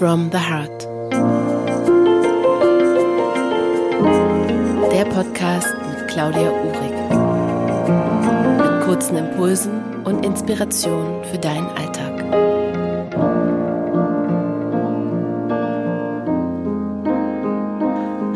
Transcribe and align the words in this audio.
from 0.00 0.30
the 0.30 0.38
Heart. 0.38 0.88
Der 4.90 5.04
Podcast 5.04 5.74
mit 5.90 6.08
Claudia 6.08 6.50
Uhrig. 6.50 6.94
Mit 8.56 8.80
kurzen 8.86 9.18
Impulsen 9.18 10.02
und 10.04 10.24
Inspirationen 10.24 11.22
für 11.24 11.36
deinen 11.36 11.66
Alltag. 11.76 12.24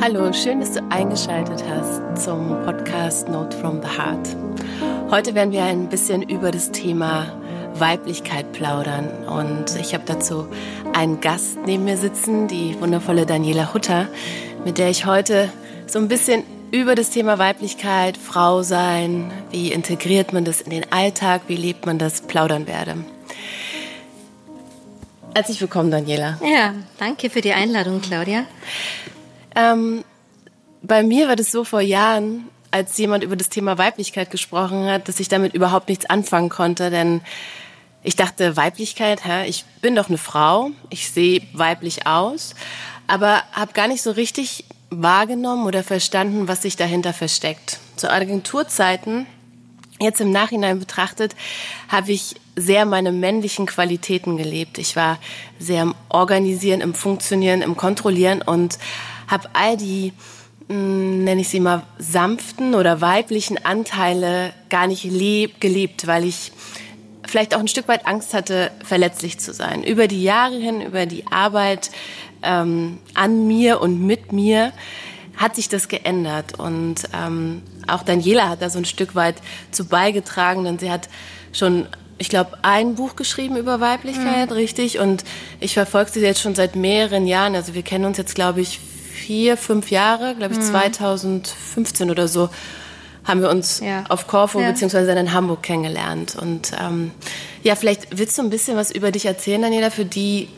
Hallo, 0.03 0.31
schön, 0.35 0.61
dass 0.61 0.73
du 0.73 0.83
eingeschaltet 0.91 1.65
hast 1.67 2.25
zum 2.27 2.63
Podcast 2.67 3.31
Note 3.31 3.57
from 3.57 3.81
the 3.81 3.89
Heart. 3.89 4.37
Heute 5.11 5.35
werden 5.35 5.53
wir 5.53 5.65
ein 5.65 5.89
bisschen 5.89 6.21
über 6.21 6.51
das 6.51 6.73
Thema 6.73 7.33
Weiblichkeit 7.79 8.53
plaudern. 8.53 9.09
Und 9.27 9.77
ich 9.81 9.95
habe 9.95 10.05
dazu 10.07 10.47
einen 10.95 11.21
Gast 11.21 11.59
neben 11.67 11.85
mir 11.85 11.97
sitzen, 11.97 12.49
die 12.49 12.81
wundervolle 12.81 13.27
Daniela 13.27 13.75
Hutter, 13.75 14.09
mit 14.65 14.79
der 14.79 14.91
ich 14.91 15.07
heute 15.07 15.53
so 15.87 15.99
ein 15.99 16.09
bisschen 16.09 16.45
über 16.71 16.95
das 16.95 17.11
Thema 17.11 17.39
Weiblichkeit, 17.39 18.17
Frau 18.17 18.63
sein, 18.63 19.31
wie 19.51 19.73
integriert 19.73 20.33
man 20.33 20.45
das 20.45 20.61
in 20.61 20.71
den 20.71 20.93
Alltag, 20.93 21.43
wie 21.49 21.57
lebt 21.57 21.87
man 21.87 21.99
das, 21.99 22.23
plaudern 22.23 22.67
werde. 22.67 22.97
Herzlich 25.35 25.61
willkommen, 25.61 25.91
Daniela. 25.91 26.39
Ja, 26.43 26.75
danke 26.99 27.29
für 27.29 27.41
die 27.41 27.53
Einladung, 27.53 28.01
Claudia. 28.01 28.45
Ähm, 29.57 30.05
bei 30.83 31.03
mir 31.03 31.29
war 31.29 31.37
das 31.37 31.51
so 31.51 31.65
vor 31.65 31.81
Jahren, 31.81 32.49
als 32.71 32.97
jemand 32.99 33.25
über 33.25 33.37
das 33.37 33.49
Thema 33.49 33.79
Weiblichkeit 33.79 34.31
gesprochen 34.31 34.87
hat, 34.87 35.09
dass 35.09 35.21
ich 35.21 35.29
damit 35.29 35.55
überhaupt 35.55 35.89
nichts 35.89 36.07
anfangen 36.07 36.49
konnte, 36.49 36.91
denn 36.91 37.21
ich 38.05 38.17
dachte, 38.17 38.57
Weiblichkeit, 38.57 39.25
hä, 39.25 39.47
ich 39.47 39.65
bin 39.81 39.97
doch 39.97 40.09
eine 40.09 40.19
Frau, 40.19 40.71
ich 40.91 41.11
sehe 41.11 41.43
weiblich 41.55 42.07
aus, 42.07 42.55
aber 43.07 43.43
habe 43.53 43.73
gar 43.73 43.89
nicht 43.89 44.03
so 44.03 44.11
richtig 44.11 44.67
wahrgenommen 44.91 45.67
oder 45.67 45.83
verstanden, 45.83 46.47
was 46.47 46.63
sich 46.63 46.77
dahinter 46.77 47.15
versteckt. 47.15 47.81
Zu 47.97 48.13
Agenturzeiten, 48.13 49.27
jetzt 50.01 50.21
im 50.21 50.31
Nachhinein 50.31 50.79
betrachtet, 50.79 51.35
habe 51.89 52.13
ich 52.13 52.37
sehr 52.57 52.85
meine 52.85 53.11
männlichen 53.11 53.67
Qualitäten 53.67 54.37
gelebt. 54.37 54.79
Ich 54.79 54.97
war 54.97 55.19
sehr 55.59 55.83
im 55.83 55.95
Organisieren, 56.11 56.83
im 56.83 56.95
Funktionieren, 56.95 57.63
im 57.63 57.77
Kontrollieren 57.77 58.43
und 58.43 58.79
habe 59.27 59.49
all 59.55 59.77
die 59.77 60.13
hm, 60.69 61.25
nenne 61.25 61.41
ich 61.41 61.49
sie 61.49 61.61
mal 61.61 61.83
sanften 61.99 62.75
oder 62.75 63.01
weiblichen 63.01 63.65
Anteile 63.65 64.53
gar 64.69 64.87
nicht 64.87 65.03
gelebt, 65.03 66.07
weil 66.07 66.25
ich 66.25 66.53
vielleicht 67.27 67.55
auch 67.55 67.61
ein 67.61 67.69
Stück 67.69 67.89
weit 67.89 68.07
Angst 68.07 68.35
hatte, 68.35 68.71
verletzlich 68.85 69.39
zu 69.39 69.53
sein. 69.53 69.83
Über 69.83 70.09
die 70.09 70.23
Jahre 70.23 70.57
hin, 70.57 70.81
über 70.81 71.07
die 71.07 71.27
Arbeit 71.27 71.91
ähm, 72.43 72.99
an 73.15 73.47
mir 73.47 73.81
und 73.81 74.05
mit 74.07 74.33
mir 74.33 74.73
hat 75.37 75.57
sich 75.57 75.69
das 75.69 75.89
geändert. 75.89 76.59
Und 76.59 76.97
ähm, 77.15 77.63
auch 77.89 78.03
Daniela 78.03 78.49
hat 78.49 78.63
da 78.63 78.71
so 78.71 78.79
ein 78.79 78.85
Stück 78.85 79.15
weit 79.15 79.37
zu 79.71 79.87
beigetragen, 79.87 80.65
denn 80.65 80.79
sie 80.79 80.91
hat 80.91 81.09
schon, 81.53 81.87
ich 82.19 82.29
glaube, 82.29 82.59
ein 82.63 82.95
Buch 82.95 83.17
geschrieben 83.17 83.57
über 83.57 83.81
Weiblichkeit, 83.81 84.51
mhm. 84.51 84.57
richtig? 84.57 84.99
Und 84.99 85.25
ich 85.61 85.75
verfolge 85.75 86.11
sie 86.11 86.21
jetzt 86.21 86.41
schon 86.41 86.55
seit 86.55 86.77
mehreren 86.77 87.27
Jahren. 87.27 87.55
Also 87.55 87.75
wir 87.75 87.83
kennen 87.83 88.05
uns 88.05 88.19
jetzt, 88.19 88.35
glaube 88.35 88.61
ich, 88.61 88.79
vier, 88.79 89.57
fünf 89.57 89.91
Jahre, 89.91 90.35
glaube 90.35 90.55
ich, 90.55 90.61
mhm. 90.61 90.65
2015 90.65 92.11
oder 92.11 92.29
so 92.29 92.51
haben 93.25 93.41
wir 93.41 93.51
uns 93.51 93.81
ja. 93.81 94.05
auf 94.09 94.27
Korfu 94.27 94.61
ja. 94.61 94.71
beziehungsweise 94.71 95.13
in 95.13 95.33
Hamburg 95.33 95.63
kennengelernt. 95.63 96.37
Und 96.37 96.73
ähm, 96.79 97.11
ja, 97.63 97.75
vielleicht 97.75 98.19
willst 98.19 98.37
du 98.39 98.43
ein 98.43 98.51
bisschen 98.51 98.77
was 98.77 98.91
über 98.91 99.11
dich 99.11 99.27
erzählen, 99.27 99.63
Daniela, 99.63 99.91
für 99.91 100.05
die, 100.05 100.49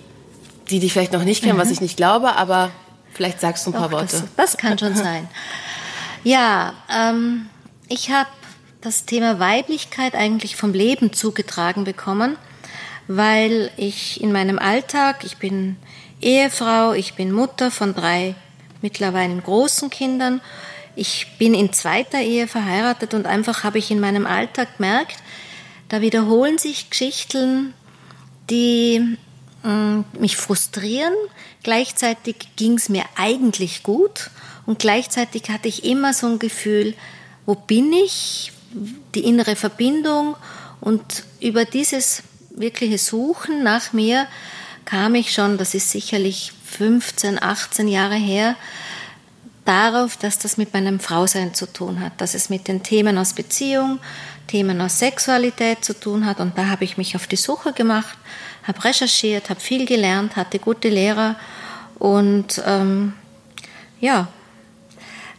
die 0.71 0.81
dich 0.81 0.93
vielleicht 0.93 1.13
noch 1.13 1.25
nicht 1.25 1.43
kennen, 1.43 1.57
mhm. 1.57 1.63
was 1.63 1.71
ich 1.71 1.81
nicht 1.81 1.97
glaube, 1.97 2.37
aber 2.37 2.71
vielleicht 3.13 3.41
sagst 3.41 3.67
du 3.67 3.71
ein 3.71 3.75
paar 3.75 3.89
Doch, 3.89 3.99
Worte. 3.99 4.25
Das, 4.37 4.53
das, 4.53 4.57
kann 4.57 4.79
schon 4.79 4.95
sein. 4.95 5.29
Ja, 6.25 6.73
ähm, 6.93 7.47
ich 7.87 8.11
habe 8.11 8.29
das 8.81 9.05
Thema 9.05 9.39
Weiblichkeit 9.39 10.17
eigentlich 10.17 10.57
vom 10.57 10.73
Leben 10.73 11.13
zugetragen 11.13 11.85
bekommen, 11.85 12.37
weil 13.07 13.71
ich 13.77 14.21
in 14.21 14.33
meinem 14.33 14.59
Alltag, 14.59 15.23
ich 15.23 15.37
bin 15.37 15.77
Ehefrau, 16.21 16.95
ich 16.95 17.15
bin 17.15 17.31
Mutter 17.31 17.71
von 17.71 17.95
drei 17.95 18.35
mittlerweile 18.83 19.37
großen 19.37 19.89
Kindern 19.89 20.41
ich 20.97 21.27
bin 21.39 21.55
in 21.55 21.73
zweiter 21.73 22.21
Ehe 22.21 22.49
verheiratet 22.49 23.15
und 23.15 23.27
einfach 23.27 23.63
habe 23.63 23.79
ich 23.79 23.91
in 23.91 24.01
meinem 24.01 24.27
Alltag 24.27 24.79
gemerkt, 24.79 25.17
da 25.89 26.01
wiederholen 26.01 26.59
sich 26.59 26.91
Geschichten, 26.91 27.75
die 28.51 29.17
äh, 29.65 30.19
mich 30.19 30.37
frustrieren. 30.37 31.15
Gleichzeitig 31.63 32.37
ging 32.57 32.75
es 32.75 32.89
mir 32.89 33.05
eigentlich 33.17 33.83
gut 33.83 34.31
und 34.65 34.79
gleichzeitig 34.79 35.51
hatte 35.51 35.69
ich 35.69 35.85
immer 35.85 36.13
so 36.13 36.27
ein 36.27 36.39
Gefühl, 36.39 36.95
wo 37.45 37.55
bin 37.55 37.93
ich, 37.93 38.53
die 39.15 39.25
innere 39.25 39.57
Verbindung 39.57 40.37
und 40.81 41.25
über 41.41 41.65
dieses 41.65 42.23
wirkliche 42.51 42.99
Suchen 42.99 43.63
nach 43.63 43.93
mir 43.93 44.27
kam 44.85 45.15
ich 45.15 45.33
schon, 45.33 45.59
das 45.59 45.75
ist 45.75 45.91
sicherlich 45.91 46.53
15, 46.65 47.43
18 47.43 47.89
Jahre 47.89 48.17
her, 48.17 48.57
darauf, 49.67 50.17
dass 50.17 50.39
das 50.39 50.57
mit 50.57 50.73
meinem 50.73 51.01
Frausein 51.01 51.55
zu 51.55 51.67
tun 51.67 52.01
hat, 52.01 52.21
dass 52.21 52.35
es 52.35 52.49
mit 52.49 52.69
den 52.69 52.83
Themen 52.83 53.19
aus 53.19 53.33
Beziehung, 53.33 53.99
Themen 54.47 54.81
aus 54.81 54.99
Sexualität 54.99 55.85
zu 55.85 55.99
tun 55.99 56.25
hat. 56.25 56.41
Und 56.41 56.57
da 56.57 56.69
habe 56.69 56.85
ich 56.85 56.97
mich 56.97 57.17
auf 57.17 57.27
die 57.27 57.37
Suche 57.37 57.73
gemacht, 57.73 58.17
habe 58.65 58.85
recherchiert, 58.85 59.51
habe 59.51 59.61
viel 59.61 59.87
gelernt, 59.87 60.37
hatte 60.37 60.59
gute 60.59 60.89
Lehrer 60.89 61.37
und 61.99 62.63
ähm, 62.67 63.15
ja, 64.01 64.29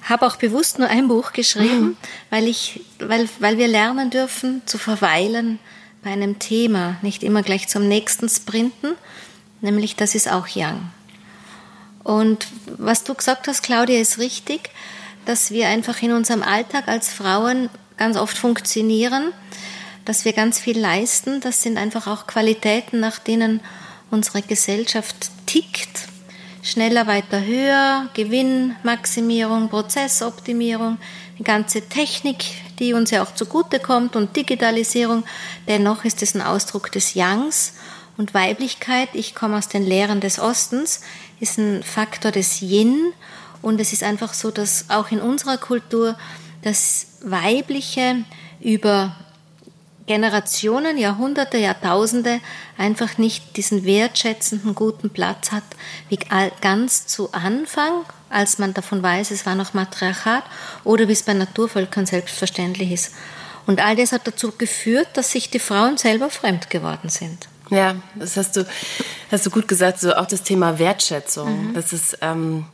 habe 0.03 0.25
auch 0.25 0.37
bewusst 0.37 0.79
nur 0.79 0.89
ein 0.89 1.07
Buch 1.07 1.33
geschrieben, 1.33 1.81
mhm. 1.81 1.97
weil, 2.29 2.47
ich, 2.47 2.81
weil, 2.99 3.27
weil 3.39 3.57
wir 3.57 3.67
lernen 3.67 4.09
dürfen 4.09 4.61
zu 4.65 4.77
verweilen 4.77 5.59
bei 6.03 6.11
einem 6.11 6.39
Thema, 6.39 6.97
nicht 7.01 7.23
immer 7.23 7.43
gleich 7.43 7.67
zum 7.67 7.87
nächsten 7.87 8.29
sprinten, 8.29 8.93
nämlich 9.61 9.95
das 9.95 10.15
ist 10.15 10.31
auch 10.31 10.47
Young. 10.55 10.91
Und 12.07 12.47
was 12.77 13.03
du 13.03 13.13
gesagt 13.13 13.49
hast, 13.49 13.63
Claudia, 13.63 13.99
ist 13.99 14.17
richtig, 14.17 14.69
dass 15.25 15.51
wir 15.51 15.67
einfach 15.67 16.01
in 16.01 16.13
unserem 16.13 16.41
Alltag 16.41 16.87
als 16.87 17.11
Frauen 17.11 17.69
ganz 17.97 18.15
oft 18.15 18.37
funktionieren, 18.37 19.33
dass 20.05 20.23
wir 20.23 20.31
ganz 20.31 20.57
viel 20.57 20.79
leisten. 20.79 21.41
Das 21.41 21.61
sind 21.61 21.77
einfach 21.77 22.07
auch 22.07 22.25
Qualitäten, 22.25 23.01
nach 23.01 23.19
denen 23.19 23.59
unsere 24.09 24.41
Gesellschaft 24.41 25.31
tickt. 25.47 26.07
Schneller, 26.63 27.07
weiter, 27.07 27.45
höher, 27.45 28.07
Gewinnmaximierung, 28.13 29.67
Prozessoptimierung, 29.67 30.99
die 31.37 31.43
ganze 31.43 31.89
Technik, 31.89 32.45
die 32.79 32.93
uns 32.93 33.11
ja 33.11 33.21
auch 33.21 33.35
zugutekommt 33.35 34.15
und 34.15 34.33
Digitalisierung. 34.33 35.25
Dennoch 35.67 36.05
ist 36.05 36.23
es 36.23 36.35
ein 36.35 36.41
Ausdruck 36.41 36.89
des 36.89 37.17
Youngs 37.17 37.73
und 38.17 38.33
Weiblichkeit. 38.33 39.09
Ich 39.13 39.35
komme 39.35 39.57
aus 39.57 39.67
den 39.67 39.85
Lehren 39.85 40.19
des 40.21 40.39
Ostens 40.39 41.01
ist 41.39 41.57
ein 41.57 41.83
Faktor 41.83 42.31
des 42.31 42.61
Yin 42.61 43.13
und 43.61 43.79
es 43.79 43.93
ist 43.93 44.03
einfach 44.03 44.33
so, 44.33 44.51
dass 44.51 44.89
auch 44.89 45.11
in 45.11 45.21
unserer 45.21 45.57
Kultur 45.57 46.17
das 46.63 47.07
Weibliche 47.23 48.23
über 48.59 49.15
Generationen, 50.07 50.97
Jahrhunderte, 50.97 51.57
Jahrtausende 51.57 52.39
einfach 52.77 53.17
nicht 53.17 53.57
diesen 53.57 53.83
wertschätzenden 53.83 54.73
guten 54.73 55.09
Platz 55.09 55.51
hat, 55.51 55.63
wie 56.07 56.17
ganz 56.61 57.07
zu 57.07 57.33
Anfang, 57.33 57.91
als 58.29 58.57
man 58.57 58.73
davon 58.73 59.03
weiß, 59.03 59.31
es 59.31 59.45
war 59.45 59.55
noch 59.55 59.73
Matriarchat, 59.73 60.43
oder 60.85 61.07
wie 61.09 61.13
es 61.13 61.23
bei 61.23 61.33
Naturvölkern 61.33 62.05
selbstverständlich 62.05 62.91
ist. 62.91 63.13
Und 63.65 63.81
all 63.81 63.97
das 63.97 64.13
hat 64.13 64.25
dazu 64.25 64.53
geführt, 64.57 65.09
dass 65.13 65.31
sich 65.31 65.49
die 65.49 65.59
Frauen 65.59 65.97
selber 65.97 66.29
fremd 66.29 66.69
geworden 66.69 67.09
sind. 67.09 67.49
Ja, 67.69 67.95
das 68.15 68.37
hast 68.37 68.55
du, 68.55 68.65
hast 69.31 69.45
du 69.45 69.49
gut 69.49 69.67
gesagt, 69.67 69.99
so 69.99 70.13
auch 70.15 70.25
das 70.25 70.43
Thema 70.43 70.79
Wertschätzung. 70.79 71.69
Mhm. 71.69 71.73
Das 71.73 71.93
ist, 71.93 72.17
ähm, 72.21 72.65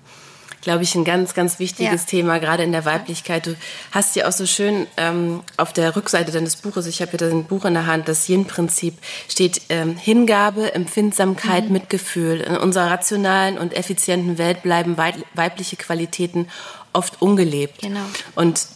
glaube 0.62 0.84
ich, 0.84 0.96
ein 0.96 1.04
ganz, 1.04 1.34
ganz 1.34 1.60
wichtiges 1.60 2.02
ja. 2.04 2.08
Thema, 2.08 2.40
gerade 2.40 2.64
in 2.64 2.72
der 2.72 2.86
Weiblichkeit. 2.86 3.48
Du 3.48 3.56
hast 3.92 4.16
ja 4.16 4.28
auch 4.28 4.32
so 4.32 4.46
schön 4.46 4.88
ähm, 4.98 5.42
auf 5.58 5.74
der 5.74 5.96
Rückseite 5.96 6.32
deines 6.32 6.56
Buches, 6.56 6.88
ich 6.88 7.02
habe 7.02 7.18
hier 7.18 7.28
ein 7.28 7.46
Buch 7.46 7.66
in 7.66 7.74
der 7.74 7.86
Hand, 7.86 8.08
das 8.08 8.30
Yin-Prinzip, 8.30 8.96
steht 9.28 9.62
ähm, 9.70 9.98
Hingabe, 9.98 10.74
Empfindsamkeit, 10.74 11.66
mhm. 11.66 11.74
Mitgefühl. 11.74 12.40
In 12.42 12.56
unserer 12.58 12.90
rationalen 12.90 13.58
und 13.58 13.76
effizienten 13.76 14.38
Welt 14.38 14.64
bleiben 14.64 14.98
weibliche 15.34 15.76
Qualitäten 15.76 16.48
oft 16.94 17.22
ungelebt. 17.22 17.82
Genau. 17.82 18.06
Und 18.36 18.68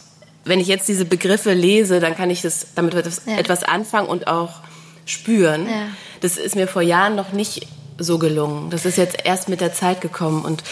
wenn 0.44 0.60
ich 0.60 0.66
jetzt 0.66 0.88
diese 0.88 1.04
Begriffe 1.04 1.52
lese, 1.52 2.00
dann 2.00 2.16
kann 2.16 2.30
ich 2.30 2.42
das, 2.42 2.68
damit 2.74 2.94
etwas, 2.94 3.22
ja. 3.26 3.36
etwas 3.38 3.62
anfangen 3.64 4.08
und 4.08 4.26
auch 4.26 4.60
spüren. 5.10 5.66
Ja. 5.68 5.88
Das 6.20 6.36
ist 6.36 6.56
mir 6.56 6.68
vor 6.68 6.82
Jahren 6.82 7.16
noch 7.16 7.32
nicht 7.32 7.66
so 7.98 8.18
gelungen. 8.18 8.70
Das 8.70 8.84
ist 8.84 8.96
jetzt 8.96 9.18
erst 9.24 9.48
mit 9.48 9.60
der 9.60 9.72
Zeit 9.72 10.00
gekommen. 10.00 10.44
Und 10.44 10.62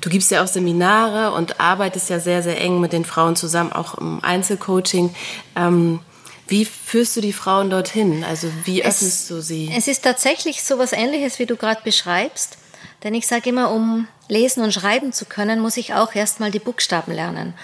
du 0.00 0.10
gibst 0.10 0.30
ja 0.30 0.42
auch 0.42 0.48
Seminare 0.48 1.32
und 1.32 1.60
arbeitest 1.60 2.10
ja 2.10 2.18
sehr, 2.18 2.42
sehr 2.42 2.60
eng 2.60 2.80
mit 2.80 2.92
den 2.92 3.04
Frauen 3.04 3.36
zusammen, 3.36 3.72
auch 3.72 3.98
im 3.98 4.22
Einzelcoaching. 4.22 5.14
Ähm, 5.56 6.00
wie 6.48 6.64
führst 6.64 7.16
du 7.16 7.20
die 7.20 7.32
Frauen 7.32 7.70
dorthin? 7.70 8.24
Also 8.24 8.48
wie 8.64 8.84
öffnest 8.84 9.22
es, 9.22 9.28
du 9.28 9.40
sie? 9.40 9.72
Es 9.74 9.88
ist 9.88 10.02
tatsächlich 10.02 10.62
so 10.62 10.74
etwas 10.74 10.92
Ähnliches, 10.92 11.38
wie 11.38 11.46
du 11.46 11.56
gerade 11.56 11.80
beschreibst, 11.82 12.58
Denn 13.02 13.14
ich 13.14 13.26
sage 13.26 13.50
immer, 13.50 13.70
um 13.70 14.06
lesen 14.28 14.62
und 14.62 14.72
schreiben 14.72 15.12
zu 15.12 15.24
können, 15.24 15.60
muss 15.60 15.76
ich 15.76 15.94
auch 15.94 16.14
erstmal 16.14 16.50
die 16.50 16.60
Buchstaben 16.60 17.12
lernen. 17.12 17.54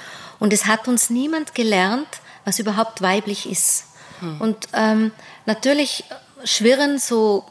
Und 0.40 0.52
es 0.52 0.66
hat 0.66 0.88
uns 0.88 1.10
niemand 1.10 1.54
gelernt, 1.54 2.08
was 2.44 2.58
überhaupt 2.58 3.02
weiblich 3.02 3.48
ist. 3.50 3.84
Hm. 4.20 4.40
Und 4.40 4.68
ähm, 4.72 5.12
natürlich 5.48 6.04
schwirren 6.44 6.98
so 6.98 7.44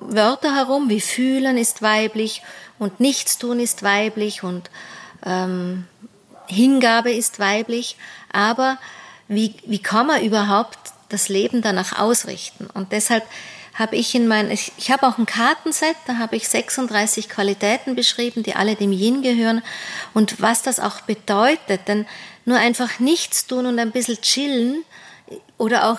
Wörter 0.00 0.56
herum, 0.56 0.88
wie 0.88 1.00
fühlen 1.00 1.56
ist 1.56 1.82
weiblich 1.82 2.42
und 2.78 2.98
Nichtstun 2.98 3.60
ist 3.60 3.84
weiblich 3.84 4.42
und 4.42 4.70
ähm, 5.24 5.86
Hingabe 6.48 7.12
ist 7.12 7.38
weiblich. 7.38 7.96
Aber 8.32 8.78
wie, 9.28 9.54
wie 9.66 9.78
kann 9.78 10.08
man 10.08 10.24
überhaupt 10.24 10.78
das 11.10 11.28
Leben 11.28 11.62
danach 11.62 11.98
ausrichten? 11.98 12.66
Und 12.72 12.92
deshalb 12.92 13.24
habe 13.74 13.96
ich 13.96 14.14
in 14.14 14.26
mein, 14.26 14.50
ich, 14.50 14.72
ich 14.78 14.90
habe 14.90 15.06
auch 15.06 15.18
ein 15.18 15.26
Kartenset, 15.26 15.96
da 16.06 16.16
habe 16.16 16.36
ich 16.36 16.48
36 16.48 17.28
Qualitäten 17.28 17.94
beschrieben, 17.94 18.42
die 18.42 18.54
alle 18.54 18.74
dem 18.74 18.92
Yin 18.92 19.22
gehören 19.22 19.62
und 20.14 20.40
was 20.40 20.62
das 20.62 20.80
auch 20.80 21.02
bedeutet. 21.02 21.88
Denn 21.88 22.06
nur 22.46 22.56
einfach 22.56 23.00
nichts 23.00 23.46
tun 23.46 23.66
und 23.66 23.78
ein 23.78 23.90
bisschen 23.90 24.20
chillen 24.22 24.82
oder 25.58 25.90
auch 25.90 25.98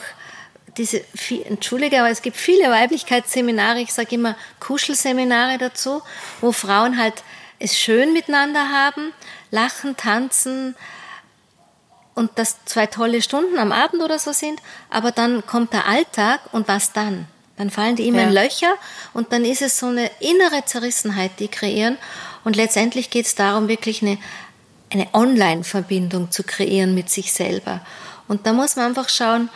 diese, 0.77 1.01
entschuldige, 1.45 1.99
aber 1.99 2.09
es 2.09 2.21
gibt 2.21 2.37
viele 2.37 2.69
Weiblichkeitsseminare, 2.69 3.79
ich 3.79 3.93
sage 3.93 4.15
immer 4.15 4.35
Kuschelseminare 4.59 5.57
dazu, 5.57 6.01
wo 6.41 6.51
Frauen 6.51 6.97
halt 6.97 7.23
es 7.59 7.77
schön 7.77 8.13
miteinander 8.13 8.69
haben, 8.69 9.13
lachen, 9.51 9.95
tanzen 9.95 10.75
und 12.13 12.31
das 12.35 12.57
zwei 12.65 12.87
tolle 12.87 13.21
Stunden 13.21 13.57
am 13.57 13.71
Abend 13.71 14.01
oder 14.01 14.19
so 14.19 14.33
sind, 14.33 14.61
aber 14.89 15.11
dann 15.11 15.45
kommt 15.45 15.73
der 15.73 15.87
Alltag 15.87 16.41
und 16.51 16.67
was 16.67 16.91
dann? 16.91 17.27
Dann 17.57 17.69
fallen 17.69 17.95
die 17.95 18.07
immer 18.07 18.21
ja. 18.21 18.27
in 18.27 18.33
Löcher 18.33 18.75
und 19.13 19.31
dann 19.31 19.45
ist 19.45 19.61
es 19.61 19.77
so 19.79 19.87
eine 19.87 20.11
innere 20.19 20.65
Zerrissenheit, 20.65 21.39
die 21.39 21.47
kreieren. 21.47 21.97
Und 22.43 22.57
letztendlich 22.57 23.09
geht 23.09 23.25
es 23.25 23.35
darum, 23.35 23.69
wirklich 23.69 24.01
eine, 24.01 24.17
eine 24.91 25.07
Online-Verbindung 25.13 26.31
zu 26.31 26.43
kreieren 26.43 26.93
mit 26.93 27.09
sich 27.09 27.31
selber. 27.31 27.79
Und 28.27 28.45
da 28.45 28.53
muss 28.53 28.75
man 28.75 28.87
einfach 28.87 29.07
schauen, 29.07 29.49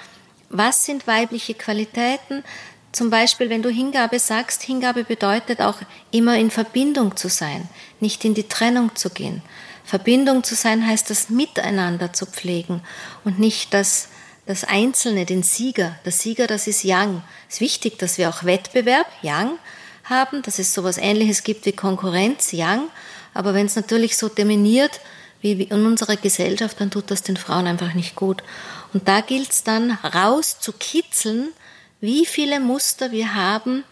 was 0.49 0.85
sind 0.85 1.07
weibliche 1.07 1.53
Qualitäten? 1.53 2.43
Zum 2.91 3.09
Beispiel, 3.09 3.49
wenn 3.49 3.61
du 3.61 3.69
Hingabe 3.69 4.19
sagst, 4.19 4.63
Hingabe 4.63 5.03
bedeutet 5.03 5.61
auch 5.61 5.77
immer 6.11 6.37
in 6.37 6.49
Verbindung 6.49 7.15
zu 7.15 7.29
sein, 7.29 7.69
nicht 7.99 8.25
in 8.25 8.33
die 8.33 8.47
Trennung 8.47 8.95
zu 8.95 9.09
gehen. 9.11 9.43
Verbindung 9.85 10.43
zu 10.43 10.55
sein 10.55 10.85
heißt 10.85 11.09
das 11.09 11.29
Miteinander 11.29 12.13
zu 12.13 12.25
pflegen 12.25 12.81
und 13.23 13.39
nicht 13.39 13.73
das 13.73 14.09
das 14.49 14.63
Einzelne, 14.63 15.27
den 15.27 15.43
Sieger. 15.43 15.95
Der 16.05 16.11
Sieger, 16.11 16.47
das 16.47 16.65
ist 16.65 16.83
Yang. 16.83 17.21
Es 17.47 17.55
ist 17.55 17.61
wichtig, 17.61 17.99
dass 17.99 18.17
wir 18.17 18.29
auch 18.29 18.43
Wettbewerb, 18.45 19.05
Yang, 19.21 19.59
haben, 20.05 20.41
dass 20.41 20.57
es 20.57 20.73
sowas 20.73 20.97
Ähnliches 20.97 21.43
gibt 21.43 21.67
wie 21.67 21.71
Konkurrenz, 21.71 22.51
Yang. 22.51 22.87
Aber 23.35 23.53
wenn 23.53 23.67
es 23.67 23.75
natürlich 23.75 24.17
so 24.17 24.27
dominiert 24.27 25.01
wie 25.41 25.51
in 25.51 25.85
unserer 25.85 26.15
Gesellschaft, 26.15 26.81
dann 26.81 26.89
tut 26.89 27.11
das 27.11 27.21
den 27.21 27.37
Frauen 27.37 27.67
einfach 27.67 27.93
nicht 27.93 28.15
gut. 28.15 28.41
Und 28.93 29.07
da 29.07 29.21
gilt 29.21 29.51
es 29.51 29.63
dann 29.63 29.91
raus 29.91 30.59
zu 30.59 30.73
kitzeln, 30.73 31.49
wie 32.01 32.25
viele 32.25 32.59
Muster 32.59 33.11
wir 33.11 33.35
haben, 33.35 33.83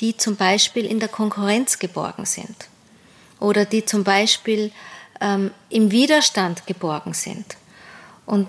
die 0.00 0.16
zum 0.16 0.36
Beispiel 0.36 0.84
in 0.84 1.00
der 1.00 1.08
Konkurrenz 1.08 1.78
geborgen 1.78 2.26
sind 2.26 2.68
oder 3.40 3.64
die 3.64 3.84
zum 3.84 4.04
Beispiel 4.04 4.72
ähm, 5.20 5.50
im 5.70 5.90
Widerstand 5.90 6.66
geborgen 6.66 7.14
sind. 7.14 7.56
Und 8.26 8.48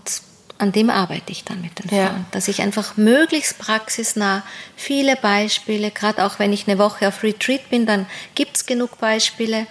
an 0.57 0.72
dem 0.72 0.89
arbeite 0.89 1.31
ich 1.31 1.44
dann 1.44 1.62
mit 1.62 1.80
den 1.80 1.90
Frauen. 1.90 2.00
Ja. 2.00 2.25
Dass 2.31 2.48
ich 2.48 2.62
einfach 2.62 2.98
möglichst 2.98 3.60
praxisnah 3.60 4.44
viele 4.75 5.16
Beispiele, 5.16 5.92
gerade 5.92 6.25
auch 6.25 6.40
wenn 6.40 6.51
ich 6.51 6.68
eine 6.68 6.80
Woche 6.80 7.07
auf 7.07 7.24
Retreat 7.24 7.69
bin, 7.69 7.86
dann 7.86 8.07
gibt 8.36 8.57
es 8.57 8.66
genug 8.66 8.98
Beispiele 9.00 9.68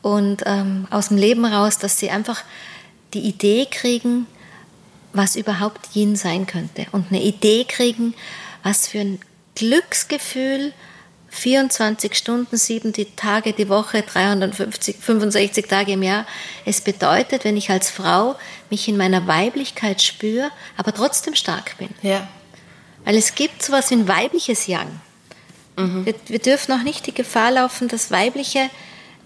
und 0.00 0.42
ähm, 0.46 0.86
aus 0.90 1.08
dem 1.08 1.16
Leben 1.16 1.44
raus, 1.44 1.78
dass 1.78 1.98
sie 1.98 2.10
einfach 2.10 2.42
die 3.14 3.20
Idee 3.20 3.66
kriegen, 3.70 4.26
was 5.12 5.36
überhaupt 5.36 5.94
Yin 5.94 6.16
sein 6.16 6.46
könnte 6.46 6.86
und 6.92 7.06
eine 7.10 7.22
Idee 7.22 7.64
kriegen, 7.64 8.14
was 8.62 8.86
für 8.86 9.00
ein 9.00 9.20
Glücksgefühl 9.54 10.72
24 11.32 12.14
Stunden, 12.14 12.56
sieben 12.58 12.92
Tage 13.16 13.54
die 13.54 13.68
Woche, 13.70 14.02
350, 14.02 14.96
65 14.96 15.66
Tage 15.66 15.92
im 15.92 16.02
Jahr. 16.02 16.26
Es 16.66 16.82
bedeutet, 16.82 17.44
wenn 17.44 17.56
ich 17.56 17.70
als 17.70 17.90
Frau 17.90 18.36
mich 18.68 18.86
in 18.86 18.98
meiner 18.98 19.26
Weiblichkeit 19.26 20.02
spüre, 20.02 20.50
aber 20.76 20.92
trotzdem 20.92 21.34
stark 21.34 21.78
bin. 21.78 21.88
Ja. 22.02 22.28
Weil 23.06 23.16
es 23.16 23.34
gibt 23.34 23.62
sowas 23.62 23.90
wie 23.90 23.94
ein 23.94 24.08
weibliches 24.08 24.66
Yang. 24.66 25.00
Mhm. 25.78 26.04
Wir, 26.04 26.14
wir 26.26 26.38
dürfen 26.38 26.72
auch 26.72 26.82
nicht 26.82 27.06
die 27.06 27.14
Gefahr 27.14 27.50
laufen, 27.50 27.88
das 27.88 28.10
Weibliche 28.10 28.68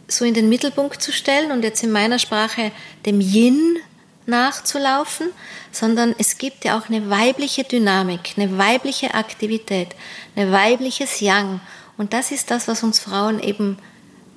so 0.07 0.25
in 0.25 0.35
den 0.35 0.49
Mittelpunkt 0.49 1.03
zu 1.03 1.13
stellen 1.13 1.51
und 1.51 1.65
jetzt 1.65 1.83
in 1.83 1.91
meiner 1.91 2.21
Sprache 2.21 2.71
dem 3.05 3.21
Yin 3.21 3.79
nachzulaufen, 4.27 5.29
sondern 5.73 6.15
es 6.19 6.39
gibt 6.39 6.65
ja 6.65 6.79
auch 6.79 6.89
eine 6.89 7.09
weibliche 7.11 7.65
Dynamik, 7.65 8.35
eine 8.37 8.59
weibliche 8.59 9.15
Aktivität, 9.15 9.89
ein 10.35 10.53
weibliches 10.53 11.21
Yang. 11.21 11.61
Und 11.97 12.13
das 12.13 12.31
ist 12.31 12.51
das, 12.51 12.69
was 12.69 12.83
uns 12.83 12.99
Frauen 12.99 13.41
eben 13.41 13.79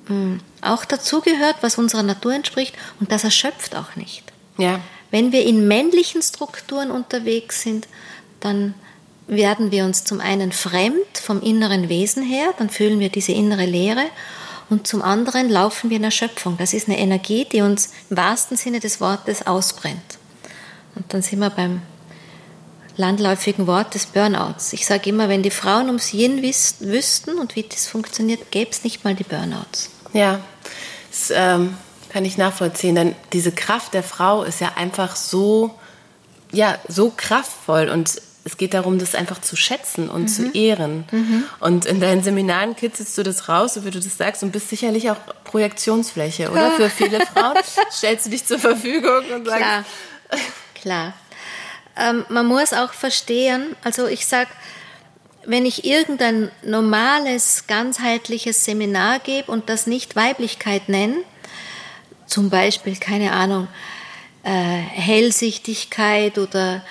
mh, 0.08 0.14
hm, 0.14 0.40
auch 0.62 0.84
dazugehört, 0.84 1.56
was 1.60 1.78
unserer 1.78 2.02
Natur 2.02 2.34
entspricht. 2.34 2.74
Und 3.00 3.12
das 3.12 3.24
erschöpft 3.24 3.74
auch 3.76 3.96
nicht. 3.96 4.24
Ja. 4.58 4.80
Wenn 5.10 5.32
wir 5.32 5.44
in 5.44 5.66
männlichen 5.66 6.22
Strukturen 6.22 6.90
unterwegs 6.90 7.62
sind, 7.62 7.88
dann 8.38 8.74
werden 9.26 9.70
wir 9.70 9.84
uns 9.84 10.04
zum 10.04 10.20
einen 10.20 10.52
fremd 10.52 11.18
vom 11.22 11.40
inneren 11.40 11.88
Wesen 11.88 12.22
her, 12.22 12.52
dann 12.58 12.68
fühlen 12.68 12.98
wir 12.98 13.10
diese 13.10 13.32
innere 13.32 13.64
Leere 13.64 14.04
und 14.70 14.86
zum 14.86 15.02
anderen 15.02 15.50
laufen 15.50 15.90
wir 15.90 15.96
in 15.96 16.04
Erschöpfung. 16.04 16.56
Das 16.56 16.72
ist 16.72 16.88
eine 16.88 16.98
Energie, 16.98 17.44
die 17.44 17.60
uns 17.60 17.90
im 18.08 18.16
wahrsten 18.16 18.56
Sinne 18.56 18.80
des 18.80 19.00
Wortes 19.00 19.46
ausbrennt. 19.46 20.18
Und 20.94 21.12
dann 21.12 21.22
sind 21.22 21.40
wir 21.40 21.50
beim 21.50 21.82
landläufigen 22.96 23.66
Wort 23.66 23.94
des 23.94 24.06
Burnouts. 24.06 24.72
Ich 24.72 24.86
sage 24.86 25.10
immer, 25.10 25.28
wenn 25.28 25.42
die 25.42 25.50
Frauen 25.50 25.86
ums 25.86 26.12
Yin 26.12 26.42
wüssten 26.42 27.38
und 27.38 27.56
wie 27.56 27.64
das 27.64 27.88
funktioniert, 27.88 28.50
gäbe 28.50 28.70
es 28.70 28.84
nicht 28.84 29.04
mal 29.04 29.14
die 29.14 29.24
Burnouts. 29.24 29.90
Ja, 30.12 30.40
das 31.10 31.32
ähm, 31.34 31.76
kann 32.10 32.24
ich 32.24 32.38
nachvollziehen. 32.38 32.94
Denn 32.94 33.16
diese 33.32 33.52
Kraft 33.52 33.94
der 33.94 34.02
Frau 34.02 34.44
ist 34.44 34.60
ja 34.60 34.72
einfach 34.76 35.16
so, 35.16 35.74
ja, 36.52 36.78
so 36.88 37.12
kraftvoll 37.16 37.88
und 37.88 38.20
es 38.44 38.56
geht 38.56 38.74
darum, 38.74 38.98
das 38.98 39.14
einfach 39.14 39.40
zu 39.40 39.56
schätzen 39.56 40.08
und 40.08 40.22
mhm. 40.22 40.28
zu 40.28 40.50
ehren. 40.52 41.04
Mhm. 41.10 41.44
Und 41.60 41.84
in 41.84 42.00
deinen 42.00 42.22
Seminaren 42.22 42.74
kitzelst 42.74 43.16
du 43.18 43.22
das 43.22 43.48
raus, 43.48 43.74
so 43.74 43.84
wie 43.84 43.90
du 43.90 44.00
das 44.00 44.16
sagst, 44.16 44.42
und 44.42 44.52
bist 44.52 44.68
sicherlich 44.68 45.10
auch 45.10 45.18
Projektionsfläche, 45.44 46.50
oder? 46.50 46.70
Für 46.72 46.88
viele 46.88 47.24
Frauen 47.26 47.56
stellst 47.92 48.26
du 48.26 48.30
dich 48.30 48.46
zur 48.46 48.58
Verfügung 48.58 49.24
und 49.34 49.46
sagst. 49.46 49.60
Klar. 49.60 49.84
Klar. 50.74 51.12
Ähm, 51.96 52.24
man 52.28 52.46
muss 52.46 52.72
auch 52.72 52.92
verstehen, 52.92 53.76
also 53.84 54.06
ich 54.06 54.26
sage, 54.26 54.48
wenn 55.44 55.66
ich 55.66 55.84
irgendein 55.84 56.50
normales, 56.62 57.64
ganzheitliches 57.66 58.64
Seminar 58.64 59.18
gebe 59.18 59.50
und 59.50 59.68
das 59.68 59.86
nicht 59.86 60.16
Weiblichkeit 60.16 60.88
nenne, 60.88 61.16
zum 62.26 62.48
Beispiel, 62.48 62.96
keine 62.96 63.32
Ahnung, 63.32 63.68
äh, 64.44 64.50
Hellsichtigkeit 64.50 66.38
oder 66.38 66.82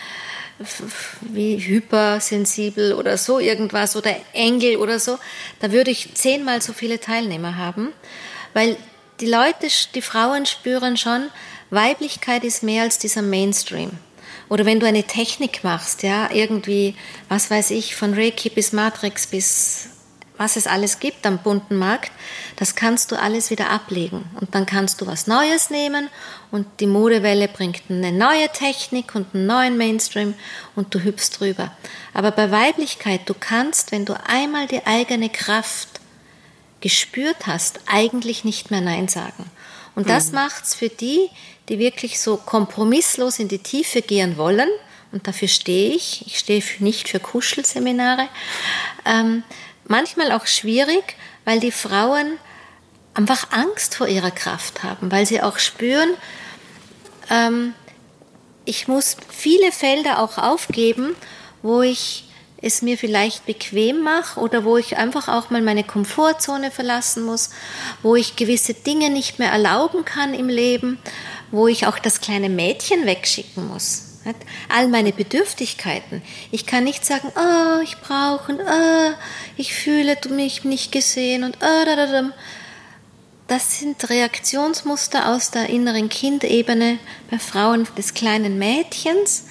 wie 1.22 1.58
hypersensibel 1.58 2.94
oder 2.94 3.18
so 3.18 3.40
irgendwas 3.40 3.96
oder 3.96 4.16
Engel 4.34 4.78
oder 4.78 5.00
so, 5.00 5.18
da 5.60 5.72
würde 5.72 5.92
ich 5.92 6.14
zehnmal 6.16 6.62
so 6.62 6.74
viele 6.74 7.00
Teilnehmer 7.00 7.58
haben, 7.58 7.90
weil 8.54 8.78
die 9.20 9.28
Leute, 9.28 9.68
die 9.96 10.02
Frauen 10.02 10.46
spüren 10.46 10.98
schon, 10.98 11.30
Weiblichkeit 11.70 12.44
ist 12.44 12.64
mehr 12.64 12.84
als 12.84 13.00
dieser 13.00 13.22
Mainstream. 13.22 13.92
Oder 14.50 14.66
wenn 14.66 14.80
du 14.80 14.88
eine 14.88 15.04
Technik 15.04 15.64
machst, 15.64 16.02
ja, 16.04 16.30
irgendwie, 16.32 16.96
was 17.28 17.52
weiß 17.52 17.72
ich, 17.72 17.96
von 17.96 18.14
Reiki 18.14 18.50
bis 18.50 18.74
Matrix 18.74 19.28
bis 19.28 19.90
was 20.40 20.56
es 20.56 20.68
alles 20.68 21.00
gibt 21.00 21.28
am 21.28 21.40
bunten 21.40 21.76
Markt, 21.76 22.12
das 22.56 22.74
kannst 22.74 23.12
du 23.12 23.20
alles 23.20 23.52
wieder 23.52 23.70
ablegen. 23.70 24.24
Und 24.40 24.56
dann 24.56 24.66
kannst 24.66 25.02
du 25.02 25.06
was 25.06 25.28
Neues 25.28 25.70
nehmen 25.70 26.10
und 26.50 26.66
die 26.80 26.88
Modewelle 26.88 27.50
bringt 27.50 27.82
eine 27.90 28.14
neue 28.14 28.48
Technik 28.48 29.16
und 29.16 29.36
einen 29.36 29.46
neuen 29.46 29.78
Mainstream 29.78 30.34
und 30.78 30.96
du 30.96 31.04
hüpfst 31.04 31.32
drüber. 31.40 31.72
Aber 32.14 32.32
bei 32.32 32.52
Weiblichkeit, 32.52 33.22
du 33.26 33.34
kannst, 33.38 33.92
wenn 33.92 34.06
du 34.06 34.14
einmal 34.28 34.66
die 34.66 34.86
eigene 34.88 35.30
Kraft 35.30 36.00
gespürt 36.80 37.46
hast, 37.46 37.82
eigentlich 37.86 38.46
nicht 38.46 38.72
mehr 38.72 38.82
Nein 38.82 39.10
sagen. 39.10 39.52
Und 39.94 40.10
das 40.10 40.30
mhm. 40.30 40.36
macht's 40.36 40.74
für 40.74 40.88
die, 40.88 41.30
die 41.68 41.80
wirklich 41.80 42.22
so 42.22 42.38
kompromisslos 42.38 43.40
in 43.40 43.50
die 43.50 43.60
Tiefe 43.60 44.02
gehen 44.02 44.38
wollen, 44.38 44.70
und 45.12 45.28
dafür 45.28 45.48
stehe 45.48 45.96
ich, 45.96 46.26
ich 46.28 46.38
stehe 46.38 46.62
nicht 46.80 47.10
für 47.10 47.20
Kuschelseminare, 47.20 48.28
ähm, 49.06 49.44
manchmal 49.90 50.32
auch 50.32 50.48
schwierig, 50.48 51.16
weil 51.44 51.60
die 51.60 51.74
Frauen 51.74 52.38
einfach 53.14 53.52
Angst 53.52 53.96
vor 53.96 54.08
ihrer 54.08 54.32
Kraft 54.32 54.84
haben, 54.84 55.12
weil 55.12 55.26
sie 55.26 55.42
auch 55.42 55.60
spüren, 55.60 56.10
ähm, 57.30 57.74
ich 58.64 58.88
muss 58.88 59.18
viele 59.30 59.72
Felder 59.72 60.20
auch 60.20 60.38
aufgeben, 60.38 61.16
wo 61.62 61.82
ich 61.82 62.26
es 62.62 62.82
mir 62.82 62.98
vielleicht 62.98 63.46
bequem 63.46 64.02
mache 64.02 64.40
oder 64.40 64.64
wo 64.64 64.78
ich 64.78 64.98
einfach 64.98 65.28
auch 65.28 65.50
mal 65.50 65.62
meine 65.62 65.84
Komfortzone 65.84 66.72
verlassen 66.72 67.24
muss, 67.24 67.50
wo 68.04 68.16
ich 68.16 68.36
gewisse 68.36 68.74
Dinge 68.74 69.10
nicht 69.10 69.40
mehr 69.40 69.52
erlauben 69.52 70.06
kann 70.06 70.34
im 70.34 70.50
Leben, 70.50 71.00
wo 71.52 71.68
ich 71.68 71.88
auch 71.88 72.00
das 72.00 72.22
kleine 72.22 72.50
Mädchen 72.50 73.06
wegschicken 73.06 73.68
muss. 73.68 74.09
All 74.70 74.88
meine 74.88 75.12
Bedürftigkeiten. 75.12 76.22
Ich 76.52 76.66
kann 76.66 76.84
nicht 76.84 77.06
sagen, 77.06 77.32
oh, 77.36 77.82
ich 77.84 77.98
brauche 78.00 78.52
und 78.52 78.60
oh, 78.62 79.14
ich 79.58 79.74
fühle 79.74 80.18
mich 80.30 80.64
nicht 80.64 80.92
gesehen 80.92 81.44
und 81.44 81.58
oh, 81.62 81.86
da, 81.86 81.96
da, 81.96 82.06
da. 82.08 82.32
Das 83.48 83.80
sind 83.80 84.10
Reaktionsmuster 84.10 85.30
aus 85.30 85.50
der 85.52 85.70
inneren 85.70 86.10
Kindebene 86.10 87.00
bei 87.32 87.40
Frauen 87.40 87.88
des 87.98 88.14
kleinen 88.14 88.60
Mädchens 88.60 89.46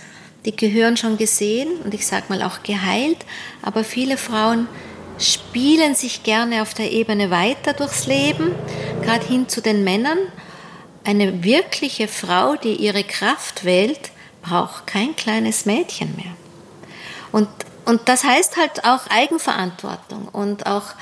die 0.44 0.56
gehören 0.56 0.96
schon 0.96 1.18
gesehen 1.18 1.68
und 1.84 1.94
ich 1.94 2.06
sage 2.06 2.26
mal 2.28 2.42
auch 2.42 2.62
geheilt, 2.62 3.18
aber 3.62 3.84
viele 3.84 4.16
Frauen 4.16 4.68
spielen 5.18 5.94
sich 5.94 6.22
gerne 6.22 6.62
auf 6.62 6.74
der 6.74 6.92
Ebene 6.92 7.30
weiter 7.30 7.72
durchs 7.72 8.06
Leben, 8.06 8.52
gerade 9.02 9.26
hin 9.26 9.48
zu 9.48 9.60
den 9.60 9.82
Männern. 9.82 10.18
Eine 11.04 11.42
wirkliche 11.42 12.06
Frau, 12.06 12.54
die 12.56 12.74
ihre 12.74 13.02
Kraft 13.02 13.64
wählt, 13.64 14.10
braucht 14.42 14.86
kein 14.86 15.16
kleines 15.16 15.66
Mädchen 15.66 16.14
mehr. 16.16 16.34
Und, 17.32 17.48
und 17.84 18.08
das 18.08 18.24
heißt 18.24 18.56
halt 18.56 18.84
auch 18.84 19.06
Eigenverantwortung 19.08 20.28
und 20.28 20.66
auch 20.66 20.94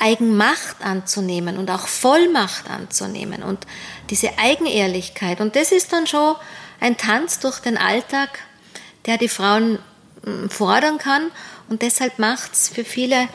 Eigenmacht 0.00 0.76
anzunehmen 0.82 1.56
und 1.56 1.70
auch 1.70 1.86
Vollmacht 1.86 2.68
anzunehmen 2.68 3.42
und 3.42 3.66
diese 4.10 4.38
Eigenehrlichkeit. 4.38 5.40
Und 5.40 5.56
das 5.56 5.72
ist 5.72 5.92
dann 5.92 6.06
schon 6.06 6.34
ein 6.80 6.96
Tanz 6.96 7.38
durch 7.38 7.60
den 7.60 7.78
Alltag, 7.78 8.40
der 9.06 9.18
die 9.18 9.28
Frauen 9.28 9.78
mm, 10.24 10.48
fordern 10.48 10.98
kann. 10.98 11.30
Und 11.68 11.82
deshalb 11.82 12.18
macht 12.18 12.52
es 12.52 12.68
für 12.68 12.84
viele, 12.84 13.28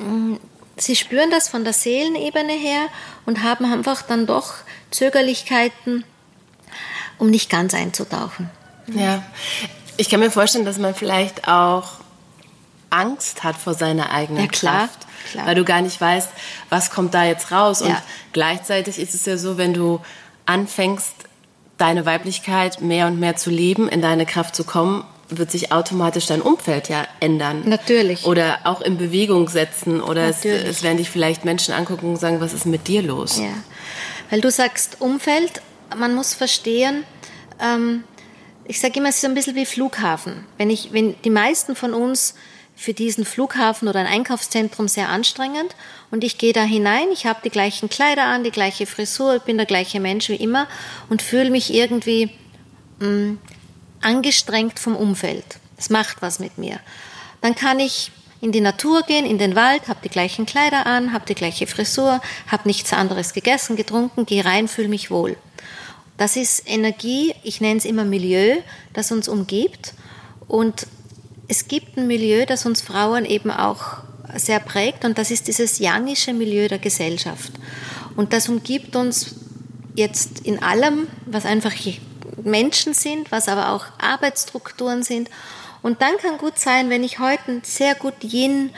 mm, 0.00 0.36
sie 0.76 0.96
spüren 0.96 1.30
das 1.30 1.48
von 1.48 1.64
der 1.64 1.72
Seelenebene 1.72 2.52
her 2.52 2.88
und 3.26 3.42
haben 3.42 3.70
einfach 3.70 4.02
dann 4.02 4.26
doch 4.26 4.54
Zögerlichkeiten, 4.90 6.04
um 7.18 7.30
nicht 7.30 7.50
ganz 7.50 7.74
einzutauchen. 7.74 8.50
Ja, 8.92 9.22
ich 9.96 10.08
kann 10.08 10.20
mir 10.20 10.30
vorstellen, 10.30 10.64
dass 10.64 10.78
man 10.78 10.94
vielleicht 10.94 11.48
auch 11.48 11.92
Angst 12.90 13.44
hat 13.44 13.56
vor 13.56 13.74
seiner 13.74 14.10
eigenen 14.10 14.44
ja, 14.44 14.48
klar, 14.48 14.78
Kraft, 14.88 15.06
klar. 15.30 15.46
weil 15.46 15.54
du 15.54 15.64
gar 15.64 15.80
nicht 15.80 16.00
weißt, 16.00 16.28
was 16.68 16.90
kommt 16.90 17.14
da 17.14 17.24
jetzt 17.24 17.50
raus. 17.50 17.80
Ja. 17.80 17.86
Und 17.86 17.96
gleichzeitig 18.32 18.98
ist 18.98 19.14
es 19.14 19.26
ja 19.26 19.36
so, 19.36 19.58
wenn 19.58 19.74
du 19.74 20.00
anfängst, 20.46 21.14
deine 21.76 22.06
Weiblichkeit 22.06 22.80
mehr 22.80 23.08
und 23.08 23.18
mehr 23.18 23.36
zu 23.36 23.50
leben, 23.50 23.88
in 23.88 24.00
deine 24.00 24.26
Kraft 24.26 24.54
zu 24.54 24.62
kommen, 24.62 25.04
wird 25.28 25.50
sich 25.50 25.72
automatisch 25.72 26.26
dein 26.26 26.40
Umfeld 26.40 26.88
ja 26.88 27.06
ändern. 27.18 27.62
Natürlich. 27.64 28.26
Oder 28.26 28.60
auch 28.64 28.80
in 28.80 28.98
Bewegung 28.98 29.48
setzen. 29.48 30.00
Oder 30.00 30.28
es, 30.28 30.44
es, 30.44 30.82
werden 30.82 30.98
dich 30.98 31.10
vielleicht 31.10 31.44
Menschen 31.44 31.74
angucken 31.74 32.10
und 32.10 32.16
sagen, 32.16 32.40
was 32.40 32.52
ist 32.52 32.66
mit 32.66 32.86
dir 32.86 33.02
los? 33.02 33.38
Ja. 33.38 33.48
Weil 34.30 34.40
du 34.40 34.50
sagst 34.50 35.00
Umfeld, 35.00 35.62
man 35.96 36.14
muss 36.14 36.34
verstehen, 36.34 37.04
ähm, 37.60 38.04
ich 38.66 38.80
sage 38.80 38.98
immer, 38.98 39.08
es 39.08 39.16
ist 39.16 39.22
so 39.22 39.28
ein 39.28 39.34
bisschen 39.34 39.56
wie 39.56 39.66
Flughafen. 39.66 40.46
Wenn, 40.58 40.70
ich, 40.70 40.92
wenn 40.92 41.14
die 41.22 41.30
meisten 41.30 41.76
von 41.76 41.92
uns 41.92 42.34
für 42.76 42.94
diesen 42.94 43.24
Flughafen 43.24 43.88
oder 43.88 44.00
ein 44.00 44.06
Einkaufszentrum 44.06 44.88
sehr 44.88 45.08
anstrengend 45.08 45.76
und 46.10 46.24
ich 46.24 46.38
gehe 46.38 46.52
da 46.52 46.62
hinein, 46.62 47.08
ich 47.12 47.26
habe 47.26 47.40
die 47.44 47.50
gleichen 47.50 47.88
Kleider 47.88 48.24
an, 48.24 48.42
die 48.42 48.50
gleiche 48.50 48.86
Frisur, 48.86 49.38
bin 49.38 49.56
der 49.56 49.66
gleiche 49.66 50.00
Mensch 50.00 50.28
wie 50.28 50.36
immer 50.36 50.66
und 51.08 51.22
fühle 51.22 51.50
mich 51.50 51.72
irgendwie 51.72 52.30
mh, 52.98 53.08
mm, 53.08 53.38
angestrengt 54.00 54.78
vom 54.78 54.96
Umfeld. 54.96 55.44
Das 55.76 55.90
macht 55.90 56.20
was 56.20 56.38
mit 56.38 56.58
mir. 56.58 56.80
Dann 57.40 57.54
kann 57.54 57.78
ich 57.78 58.10
in 58.40 58.52
die 58.52 58.60
Natur 58.60 59.02
gehen, 59.02 59.24
in 59.24 59.38
den 59.38 59.56
Wald, 59.56 59.88
habe 59.88 60.00
die 60.04 60.10
gleichen 60.10 60.44
Kleider 60.44 60.86
an, 60.86 61.12
habe 61.12 61.24
die 61.26 61.34
gleiche 61.34 61.66
Frisur, 61.66 62.20
habe 62.48 62.68
nichts 62.68 62.92
anderes 62.92 63.32
gegessen, 63.32 63.76
getrunken, 63.76 64.26
gehe 64.26 64.44
rein, 64.44 64.68
fühle 64.68 64.88
mich 64.88 65.10
wohl. 65.10 65.36
Das 66.16 66.36
ist 66.36 66.62
Energie, 66.66 67.34
ich 67.42 67.60
nenne 67.60 67.78
es 67.78 67.84
immer 67.84 68.04
Milieu, 68.04 68.56
das 68.92 69.10
uns 69.10 69.28
umgibt 69.28 69.94
und 70.46 70.86
es 71.48 71.68
gibt 71.68 71.96
ein 71.96 72.06
Milieu, 72.06 72.46
das 72.46 72.66
uns 72.66 72.80
Frauen 72.80 73.24
eben 73.24 73.50
auch 73.50 73.98
sehr 74.36 74.60
prägt 74.60 75.04
und 75.04 75.18
das 75.18 75.30
ist 75.30 75.48
dieses 75.48 75.78
yangische 75.78 76.32
Milieu 76.32 76.68
der 76.68 76.78
Gesellschaft. 76.78 77.52
Und 78.16 78.32
das 78.32 78.48
umgibt 78.48 78.96
uns 78.96 79.34
jetzt 79.94 80.40
in 80.40 80.62
allem, 80.62 81.08
was 81.26 81.46
einfach 81.46 81.72
Menschen 82.42 82.94
sind, 82.94 83.32
was 83.32 83.48
aber 83.48 83.70
auch 83.70 83.86
Arbeitsstrukturen 83.98 85.02
sind. 85.02 85.30
Und 85.82 86.00
dann 86.00 86.16
kann 86.18 86.38
gut 86.38 86.58
sein, 86.58 86.90
wenn 86.90 87.04
ich 87.04 87.18
heute 87.18 87.42
ein 87.48 87.62
sehr 87.64 87.94
gut 87.94 88.14
Yin, 88.22 88.70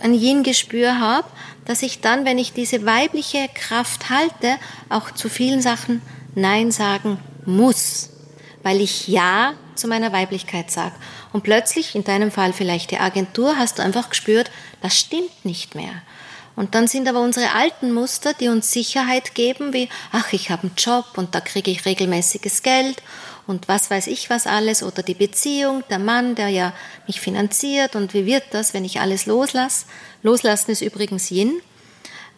ein 0.00 0.14
Yin-Gespür 0.14 0.98
habe, 0.98 1.28
dass 1.64 1.82
ich 1.82 2.00
dann, 2.00 2.24
wenn 2.24 2.38
ich 2.38 2.52
diese 2.52 2.84
weibliche 2.84 3.48
Kraft 3.54 4.10
halte, 4.10 4.56
auch 4.88 5.10
zu 5.10 5.28
vielen 5.28 5.62
Sachen 5.62 6.02
Nein 6.34 6.70
sagen 6.70 7.18
muss, 7.44 8.10
weil 8.62 8.80
ich 8.80 9.08
Ja 9.08 9.54
zu 9.74 9.88
meiner 9.88 10.12
Weiblichkeit 10.12 10.70
sage. 10.70 10.94
Und 11.32 11.42
plötzlich, 11.42 11.94
in 11.94 12.04
deinem 12.04 12.30
Fall 12.30 12.52
vielleicht 12.52 12.90
die 12.90 12.98
Agentur, 12.98 13.56
hast 13.56 13.78
du 13.78 13.82
einfach 13.82 14.10
gespürt, 14.10 14.50
das 14.80 14.98
stimmt 14.98 15.44
nicht 15.44 15.74
mehr. 15.74 15.92
Und 16.54 16.74
dann 16.74 16.86
sind 16.86 17.08
aber 17.08 17.20
unsere 17.20 17.54
alten 17.54 17.92
Muster, 17.92 18.34
die 18.34 18.48
uns 18.48 18.70
Sicherheit 18.70 19.34
geben, 19.34 19.72
wie, 19.72 19.88
ach, 20.12 20.32
ich 20.32 20.50
habe 20.50 20.64
einen 20.64 20.76
Job 20.76 21.06
und 21.16 21.34
da 21.34 21.40
kriege 21.40 21.70
ich 21.70 21.86
regelmäßiges 21.86 22.62
Geld 22.62 23.02
und 23.46 23.68
was 23.68 23.90
weiß 23.90 24.06
ich 24.06 24.28
was 24.28 24.46
alles, 24.46 24.82
oder 24.82 25.02
die 25.02 25.14
Beziehung, 25.14 25.82
der 25.88 25.98
Mann, 25.98 26.34
der 26.34 26.48
ja 26.48 26.72
mich 27.06 27.20
finanziert 27.20 27.96
und 27.96 28.12
wie 28.12 28.26
wird 28.26 28.44
das, 28.50 28.74
wenn 28.74 28.84
ich 28.84 29.00
alles 29.00 29.26
loslasse. 29.26 29.86
Loslassen 30.22 30.70
ist 30.70 30.82
übrigens 30.82 31.30
Yin. 31.30 31.60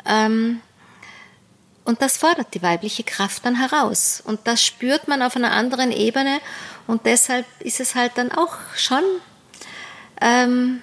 Ähm, 0.06 0.60
und 1.84 2.00
das 2.00 2.16
fordert 2.16 2.54
die 2.54 2.62
weibliche 2.62 3.02
Kraft 3.02 3.44
dann 3.44 3.56
heraus. 3.56 4.22
Und 4.24 4.40
das 4.44 4.64
spürt 4.64 5.06
man 5.06 5.22
auf 5.22 5.36
einer 5.36 5.52
anderen 5.52 5.92
Ebene. 5.92 6.40
Und 6.86 7.04
deshalb 7.06 7.46
ist 7.60 7.80
es 7.80 7.94
halt 7.94 8.12
dann 8.16 8.32
auch 8.32 8.56
schon 8.74 9.02
ähm, 10.20 10.80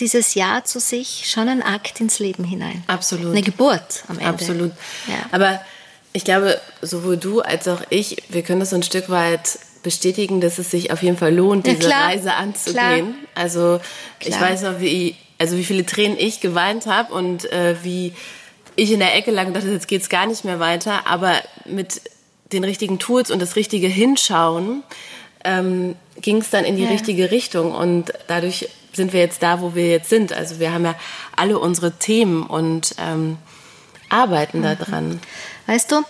dieses 0.00 0.34
Ja 0.34 0.62
zu 0.64 0.78
sich 0.78 1.28
schon 1.28 1.48
ein 1.48 1.62
Akt 1.62 2.00
ins 2.00 2.20
Leben 2.20 2.44
hinein. 2.44 2.84
Absolut. 2.86 3.32
Eine 3.32 3.42
Geburt 3.42 4.04
am 4.08 4.18
Ende. 4.18 4.30
Absolut. 4.30 4.72
Ja. 5.08 5.26
Aber 5.32 5.60
ich 6.12 6.24
glaube, 6.24 6.60
sowohl 6.80 7.16
du 7.16 7.40
als 7.40 7.66
auch 7.68 7.82
ich, 7.90 8.22
wir 8.28 8.42
können 8.42 8.60
das 8.60 8.70
so 8.70 8.76
ein 8.76 8.82
Stück 8.82 9.10
weit 9.10 9.58
bestätigen, 9.82 10.40
dass 10.40 10.58
es 10.58 10.70
sich 10.70 10.92
auf 10.92 11.02
jeden 11.02 11.16
Fall 11.16 11.34
lohnt, 11.34 11.66
ja, 11.66 11.74
diese 11.74 11.88
klar, 11.88 12.08
Reise 12.08 12.34
anzugehen. 12.34 12.74
Klar. 12.74 13.04
Also 13.34 13.80
klar. 14.20 14.34
ich 14.34 14.40
weiß 14.40 14.62
noch, 14.62 14.80
wie, 14.80 15.16
also 15.38 15.56
wie 15.56 15.64
viele 15.64 15.86
Tränen 15.86 16.18
ich 16.18 16.40
geweint 16.40 16.86
habe 16.86 17.14
und 17.14 17.50
äh, 17.52 17.76
wie 17.82 18.12
ich 18.76 18.92
in 18.92 19.00
der 19.00 19.14
Ecke 19.14 19.30
lag 19.30 19.46
und 19.46 19.54
dachte, 19.54 19.68
jetzt 19.68 19.88
geht's 19.88 20.08
gar 20.08 20.26
nicht 20.26 20.44
mehr 20.44 20.60
weiter. 20.60 21.06
Aber 21.06 21.34
mit 21.64 22.00
den 22.52 22.64
richtigen 22.64 22.98
Tools 22.98 23.30
und 23.30 23.40
das 23.40 23.56
richtige 23.56 23.88
Hinschauen 23.88 24.82
ähm, 25.44 25.96
ging 26.20 26.38
es 26.38 26.50
dann 26.50 26.64
in 26.64 26.76
die 26.76 26.84
ja. 26.84 26.90
richtige 26.90 27.30
Richtung. 27.30 27.72
Und 27.72 28.12
dadurch 28.28 28.68
sind 28.92 29.12
wir 29.12 29.20
jetzt 29.20 29.42
da, 29.42 29.60
wo 29.60 29.74
wir 29.74 29.88
jetzt 29.88 30.10
sind. 30.10 30.32
Also 30.32 30.60
wir 30.60 30.72
haben 30.72 30.84
ja 30.84 30.94
alle 31.36 31.58
unsere 31.58 31.92
Themen 31.92 32.44
und 32.44 32.94
ähm, 32.98 33.38
arbeiten 34.08 34.60
mhm. 34.60 34.62
daran. 34.78 35.20
Weißt 35.66 35.92
du, 35.92 36.02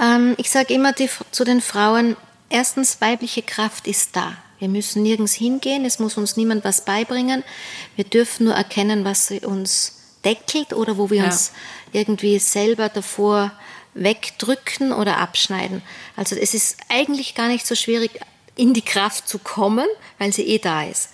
ähm, 0.00 0.34
ich 0.38 0.50
sage 0.50 0.72
immer 0.74 0.92
die, 0.92 1.08
zu 1.30 1.44
den 1.44 1.60
Frauen, 1.60 2.16
erstens, 2.48 3.00
weibliche 3.00 3.42
Kraft 3.42 3.86
ist 3.86 4.16
da. 4.16 4.36
Wir 4.58 4.68
müssen 4.68 5.02
nirgends 5.02 5.34
hingehen, 5.34 5.84
es 5.84 5.98
muss 5.98 6.16
uns 6.16 6.36
niemand 6.36 6.64
was 6.64 6.84
beibringen. 6.84 7.42
Wir 7.96 8.04
dürfen 8.04 8.46
nur 8.46 8.54
erkennen, 8.54 9.04
was 9.04 9.30
uns 9.30 10.00
deckelt 10.24 10.72
oder 10.72 10.96
wo 10.96 11.10
wir 11.10 11.18
ja. 11.18 11.24
uns 11.24 11.52
irgendwie 11.92 12.38
selber 12.38 12.88
davor 12.88 13.52
wegdrücken 13.94 14.92
oder 14.92 15.18
abschneiden. 15.18 15.82
Also 16.16 16.36
es 16.36 16.54
ist 16.54 16.78
eigentlich 16.88 17.34
gar 17.34 17.48
nicht 17.48 17.66
so 17.66 17.74
schwierig, 17.74 18.20
in 18.56 18.74
die 18.74 18.82
Kraft 18.82 19.28
zu 19.28 19.38
kommen, 19.38 19.86
weil 20.18 20.32
sie 20.32 20.46
eh 20.46 20.58
da 20.58 20.84
ist. 20.84 21.10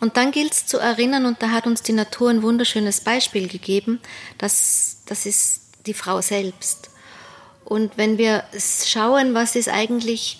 Und 0.00 0.16
dann 0.16 0.32
gilt 0.32 0.52
es 0.52 0.66
zu 0.66 0.78
erinnern, 0.78 1.26
und 1.26 1.42
da 1.42 1.50
hat 1.50 1.66
uns 1.66 1.82
die 1.82 1.92
Natur 1.92 2.30
ein 2.30 2.42
wunderschönes 2.42 3.02
Beispiel 3.02 3.48
gegeben, 3.48 4.00
dass 4.38 4.98
das 5.06 5.26
ist 5.26 5.60
die 5.86 5.94
Frau 5.94 6.22
selbst. 6.22 6.90
Und 7.64 7.96
wenn 7.96 8.16
wir 8.16 8.44
schauen, 8.86 9.34
was 9.34 9.56
ist 9.56 9.68
eigentlich 9.68 10.38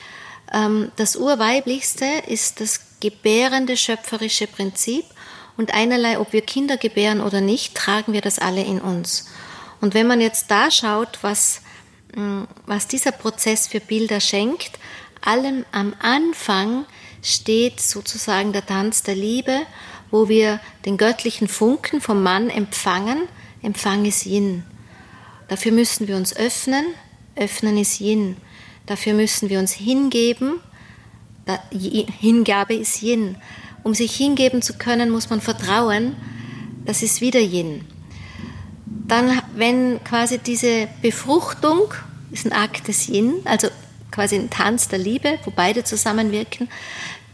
das 0.50 1.16
Urweiblichste, 1.16 2.07
ist 2.26 2.61
das 2.61 2.80
gebärende 3.00 3.76
schöpferische 3.76 4.47
Prinzip. 4.47 5.04
Und 5.57 5.75
einerlei, 5.75 6.19
ob 6.19 6.33
wir 6.33 6.42
Kinder 6.42 6.76
gebären 6.76 7.21
oder 7.21 7.40
nicht, 7.40 7.75
tragen 7.75 8.12
wir 8.12 8.21
das 8.21 8.38
alle 8.38 8.62
in 8.62 8.80
uns. 8.80 9.26
Und 9.80 9.95
wenn 9.95 10.07
man 10.07 10.21
jetzt 10.21 10.50
da 10.50 10.71
schaut, 10.71 11.19
was, 11.23 11.61
mm, 12.14 12.45
was 12.66 12.87
dieser 12.87 13.12
Prozess 13.12 13.66
für 13.66 13.80
Bilder 13.80 14.21
schenkt, 14.21 14.78
allem 15.21 15.64
am 15.73 15.95
Anfang 16.00 16.87
steht 17.23 17.80
sozusagen 17.80 18.52
der 18.52 18.64
Tanz 18.64 19.02
der 19.02 19.14
Liebe, 19.14 19.61
wo 20.11 20.28
wir 20.28 20.61
den 20.85 20.97
göttlichen 20.97 21.49
Funken 21.49 22.00
vom 22.00 22.23
Mann 22.23 22.50
empfangen. 22.50 23.28
Empfang 23.62 24.04
ist 24.04 24.26
Yin. 24.26 24.64
Dafür 25.49 25.73
müssen 25.73 26.09
wir 26.09 26.16
uns 26.16 26.35
öffnen. 26.35 26.87
Öffnen 27.37 27.76
ist 27.76 28.00
Yin. 28.00 28.37
Dafür 28.90 29.14
müssen 29.14 29.50
wir 29.50 29.61
uns 29.61 29.73
hingeben. 29.73 30.59
Hingabe 31.70 32.75
ist 32.75 33.00
Yin. 33.02 33.37
um 33.85 33.94
sich 33.94 34.16
hingeben 34.16 34.62
zu 34.62 34.78
können, 34.78 35.11
muss 35.11 35.30
man 35.30 35.40
vertrauen. 35.40 36.16
Das 36.87 37.00
ist 37.00 37.20
wieder 37.20 37.38
Yin. 37.38 37.85
Dann, 39.06 39.40
wenn 39.54 40.02
quasi 40.02 40.38
diese 40.38 40.88
Befruchtung 41.02 41.94
ist 42.32 42.47
ein 42.47 42.52
Akt 42.52 42.88
des 42.88 43.06
Yin, 43.06 43.35
also 43.44 43.68
quasi 44.11 44.35
ein 44.35 44.50
Tanz 44.50 44.88
der 44.88 44.99
Liebe, 44.99 45.38
wo 45.44 45.52
beide 45.54 45.85
zusammenwirken, 45.85 46.68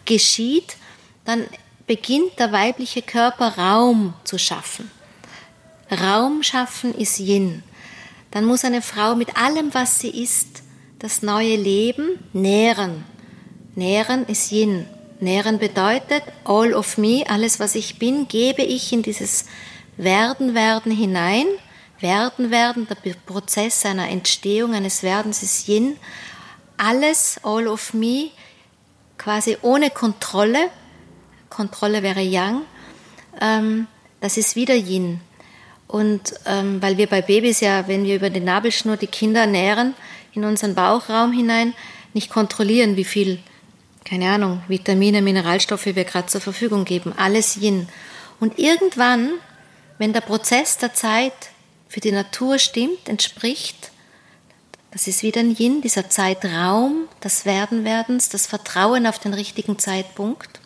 geschieht, 0.05 0.77
dann 1.25 1.47
beginnt 1.87 2.39
der 2.39 2.53
weibliche 2.53 3.01
Körper 3.01 3.57
Raum 3.57 4.13
zu 4.25 4.37
schaffen. 4.37 4.91
Raum 5.91 6.43
schaffen 6.43 6.95
ist 6.95 7.19
Yin. 7.19 7.63
Dann 8.31 8.45
muss 8.45 8.63
eine 8.63 8.83
Frau 8.83 9.17
mit 9.17 9.39
allem, 9.39 9.73
was 9.73 10.01
sie 10.01 10.11
ist, 10.11 10.66
das 10.99 11.23
neue 11.23 11.57
Leben 11.57 12.19
nähren. 12.33 13.05
Nähren 13.75 14.27
ist 14.27 14.51
Yin. 14.51 14.87
Nähren 15.21 15.59
bedeutet, 15.59 16.23
all 16.45 16.75
of 16.75 16.99
me, 16.99 17.25
alles 17.29 17.59
was 17.61 17.75
ich 17.75 17.99
bin, 17.99 18.29
gebe 18.29 18.63
ich 18.63 18.93
in 18.93 19.03
dieses 19.03 19.47
Werden, 19.97 20.55
Werden 20.55 20.93
hinein. 20.93 21.47
Werden, 22.01 22.51
Werden, 22.51 22.87
der 22.87 23.15
Prozess 23.25 23.87
einer 23.87 24.09
Entstehung, 24.09 24.75
eines 24.75 25.03
Werdens 25.03 25.43
ist 25.43 25.69
Yin. 25.69 25.97
Alles, 26.77 27.41
all 27.43 27.67
of 27.67 27.95
me, 27.95 28.31
quasi 29.17 29.57
ohne 29.63 29.91
Kontrolle. 29.91 30.69
Kontrolle 31.49 32.03
wäre 32.03 32.21
Yang. 32.21 32.63
Ähm, 33.41 33.87
das 34.21 34.37
ist 34.37 34.57
wieder 34.57 34.75
Yin. 34.75 35.21
Und 35.89 36.35
ähm, 36.45 36.83
weil 36.83 36.99
wir 36.99 37.07
bei 37.07 37.23
Babys 37.23 37.61
ja, 37.61 37.89
wenn 37.89 38.05
wir 38.05 38.17
über 38.17 38.29
die 38.29 38.41
Nabelschnur 38.41 38.97
die 38.97 39.07
Kinder 39.07 39.47
nähren, 39.47 39.95
in 40.37 40.45
unseren 40.45 40.75
Bauchraum 40.75 41.33
hinein, 41.33 41.75
nicht 42.13 42.31
kontrollieren, 42.31 42.97
wie 42.97 43.05
viel, 43.05 43.39
keine 44.05 44.31
Ahnung, 44.31 44.63
Vitamine, 44.69 45.23
Mineralstoffe 45.23 45.87
wir 45.87 46.05
gerade 46.05 46.27
zur 46.27 46.41
Verfügung 46.41 46.85
geben. 46.85 47.13
Alles 47.17 47.57
Yin. 47.57 47.89
Und 48.41 48.59
irgendwann, 48.59 49.33
wenn 49.99 50.13
der 50.13 50.21
Prozess 50.21 50.79
der 50.79 50.95
Zeit 50.95 51.33
für 51.89 52.01
die 52.01 52.13
Natur 52.13 52.59
stimmt, 52.59 53.09
entspricht, 53.09 53.91
das 54.93 55.07
ist 55.07 55.23
wieder 55.23 55.41
ein 55.41 55.55
Yin, 55.55 55.83
dieser 55.83 56.09
Zeitraum 56.09 57.09
des 57.23 57.45
Werdenwerdens, 57.45 58.29
das 58.31 58.47
Vertrauen 58.47 59.07
auf 59.07 59.19
den 59.19 59.35
richtigen 59.35 59.79
Zeitpunkt. 59.79 60.61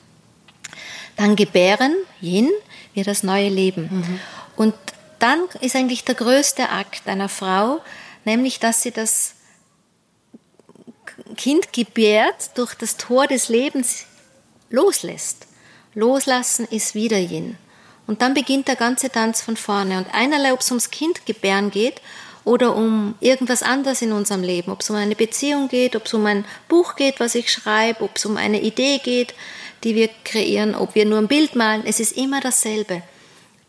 Dann 1.16 1.34
gebären, 1.34 1.94
Yin, 2.20 2.48
wir 2.94 3.04
das 3.04 3.22
neue 3.22 3.48
Leben. 3.48 3.88
Mhm. 3.90 4.20
Und 4.56 4.74
dann 5.18 5.40
ist 5.60 5.74
eigentlich 5.74 6.04
der 6.04 6.14
größte 6.14 6.70
Akt 6.70 7.08
einer 7.08 7.28
Frau, 7.28 7.80
nämlich 8.24 8.60
dass 8.60 8.82
sie 8.82 8.92
das 8.92 9.34
Kind 11.36 11.72
gebärt 11.72 12.56
durch 12.56 12.74
das 12.74 12.96
Tor 12.96 13.26
des 13.26 13.48
Lebens 13.48 14.06
loslässt. 14.70 15.46
Loslassen 15.94 16.66
ist 16.70 16.94
wieder 16.94 17.18
Yin. 17.18 17.56
Und 18.06 18.22
dann 18.22 18.34
beginnt 18.34 18.68
der 18.68 18.76
ganze 18.76 19.10
Tanz 19.10 19.40
von 19.40 19.56
vorne. 19.56 19.98
Und 19.98 20.06
einerlei, 20.12 20.52
ob 20.52 20.60
es 20.60 20.70
ums 20.70 20.90
Kind 20.90 21.26
gebären 21.26 21.70
geht 21.70 22.00
oder 22.44 22.74
um 22.74 23.14
irgendwas 23.20 23.62
anderes 23.62 24.02
in 24.02 24.12
unserem 24.12 24.42
Leben, 24.42 24.72
ob 24.72 24.80
es 24.80 24.90
um 24.90 24.96
eine 24.96 25.14
Beziehung 25.14 25.68
geht, 25.68 25.94
ob 25.94 26.06
es 26.06 26.14
um 26.14 26.26
ein 26.26 26.44
Buch 26.68 26.96
geht, 26.96 27.20
was 27.20 27.34
ich 27.34 27.52
schreibe, 27.52 28.02
ob 28.02 28.16
es 28.16 28.26
um 28.26 28.36
eine 28.36 28.60
Idee 28.60 28.98
geht, 28.98 29.34
die 29.84 29.94
wir 29.94 30.08
kreieren, 30.24 30.74
ob 30.74 30.94
wir 30.94 31.04
nur 31.04 31.18
ein 31.18 31.28
Bild 31.28 31.54
malen, 31.54 31.82
es 31.86 32.00
ist 32.00 32.16
immer 32.16 32.40
dasselbe 32.40 33.02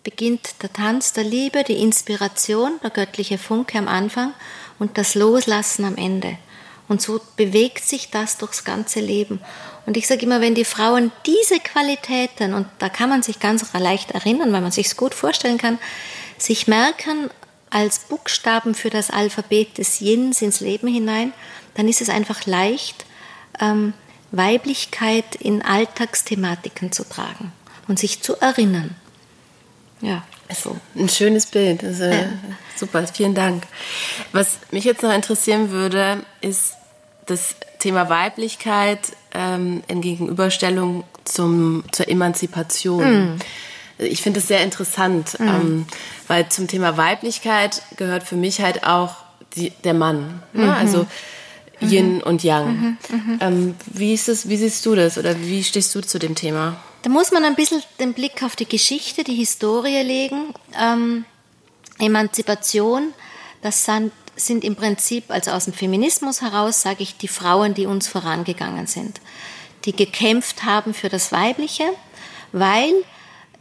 beginnt 0.04 0.62
der 0.62 0.74
Tanz 0.74 1.14
der 1.14 1.24
Liebe, 1.24 1.64
die 1.64 1.82
Inspiration, 1.82 2.80
der 2.84 2.90
göttliche 2.90 3.38
Funke 3.38 3.78
am 3.78 3.88
Anfang 3.88 4.34
und 4.80 4.98
das 4.98 5.16
Loslassen 5.16 5.86
am 5.86 5.96
Ende. 5.98 6.38
Und 6.92 7.02
so 7.02 7.22
bewegt 7.38 7.86
sich 7.86 8.10
das 8.10 8.38
durchs 8.38 8.66
ganze 8.66 9.00
Leben. 9.00 9.40
Und 9.86 9.96
ich 9.96 10.08
sage 10.08 10.24
immer, 10.24 10.42
wenn 10.42 10.56
die 10.56 10.66
Frauen 10.66 11.14
diese 11.26 11.58
Qualitäten, 11.62 12.54
und 12.54 12.68
da 12.80 12.90
kann 12.90 13.08
man 13.08 13.24
sich 13.24 13.40
ganz 13.40 13.72
leicht 13.72 14.12
erinnern, 14.12 14.52
weil 14.52 14.60
man 14.60 14.74
sich 14.74 14.88
es 14.88 14.98
gut 14.98 15.14
vorstellen 15.14 15.58
kann, 15.58 15.80
sich 16.38 16.68
merken 16.68 17.30
als 17.70 18.00
Buchstaben 18.00 18.76
für 18.76 18.90
das 18.90 19.10
Alphabet 19.10 19.78
des 19.78 20.02
Yins 20.02 20.42
ins 20.42 20.60
Leben 20.60 20.90
hinein, 20.90 21.32
dann 21.76 21.88
ist 21.88 22.02
es 22.02 22.10
einfach 22.10 22.46
leicht, 22.46 23.06
ähm, 23.62 23.94
Weiblichkeit 24.34 25.36
in 25.36 25.62
Alltagsthematiken 25.62 26.92
zu 26.92 27.08
tragen 27.08 27.54
und 27.88 28.00
sich 28.00 28.22
zu 28.22 28.36
erinnern. 28.36 28.98
Ja. 30.02 30.26
So. 30.54 30.76
Ein 30.98 31.08
schönes 31.08 31.46
Bild. 31.46 31.86
Also, 31.86 32.04
ja. 32.04 32.26
Super, 32.76 33.08
vielen 33.08 33.34
Dank. 33.34 33.64
Was 34.34 34.58
mich 34.72 34.84
jetzt 34.84 35.04
noch 35.04 35.14
interessieren 35.14 35.72
würde, 35.72 36.26
ist 36.42 36.74
das 37.26 37.56
Thema 37.80 38.10
Weiblichkeit 38.10 39.00
ähm, 39.34 39.84
in 39.88 40.02
Gegenüberstellung 40.02 41.04
zum, 41.24 41.84
zur 41.92 42.08
Emanzipation. 42.10 43.36
Mm. 43.36 43.40
Ich 44.00 44.22
finde 44.22 44.40
es 44.40 44.48
sehr 44.48 44.64
interessant, 44.64 45.40
mm. 45.40 45.44
ähm, 45.44 45.86
weil 46.28 46.50
zum 46.50 46.68
Thema 46.68 46.98
Weiblichkeit 46.98 47.84
gehört 47.98 48.24
für 48.24 48.36
mich 48.36 48.62
halt 48.62 48.84
auch 48.84 49.16
die, 49.56 49.72
der 49.84 49.94
Mann. 49.94 50.42
Ne? 50.54 50.66
Mhm. 50.66 50.70
Also 50.70 51.08
Yin 51.82 52.16
mhm. 52.16 52.22
und 52.22 52.44
Yang. 52.44 52.98
Mhm. 53.10 53.40
Ähm, 53.42 53.76
wie, 53.88 54.14
ist 54.14 54.28
das, 54.28 54.48
wie 54.48 54.58
siehst 54.58 54.86
du 54.86 54.96
das 54.96 55.18
oder 55.18 55.40
wie 55.42 55.64
stehst 55.64 55.94
du 55.96 56.02
zu 56.02 56.20
dem 56.20 56.36
Thema? 56.36 56.78
Da 57.02 57.10
muss 57.10 57.32
man 57.32 57.44
ein 57.44 57.56
bisschen 57.56 57.82
den 58.00 58.14
Blick 58.14 58.44
auf 58.44 58.56
die 58.56 58.68
Geschichte, 58.68 59.24
die 59.24 59.36
Historie 59.36 60.02
legen. 60.04 60.54
Ähm, 60.80 61.26
Emanzipation, 62.00 63.14
das 63.62 63.86
sind, 63.86 64.12
sind 64.36 64.64
im 64.64 64.76
Prinzip, 64.76 65.26
also 65.30 65.52
aus 65.52 65.66
dem 65.66 65.74
Feminismus 65.74 66.42
heraus, 66.42 66.82
sage 66.82 67.04
ich, 67.04 67.18
die 67.18 67.28
Frauen, 67.28 67.74
die 67.74 67.86
uns 67.86 68.08
vorangegangen 68.08 68.88
sind, 68.88 69.22
die 69.86 69.96
gekämpft 69.96 70.64
haben 70.64 70.94
für 70.94 71.10
das 71.10 71.32
Weibliche, 71.32 71.86
weil 72.52 72.94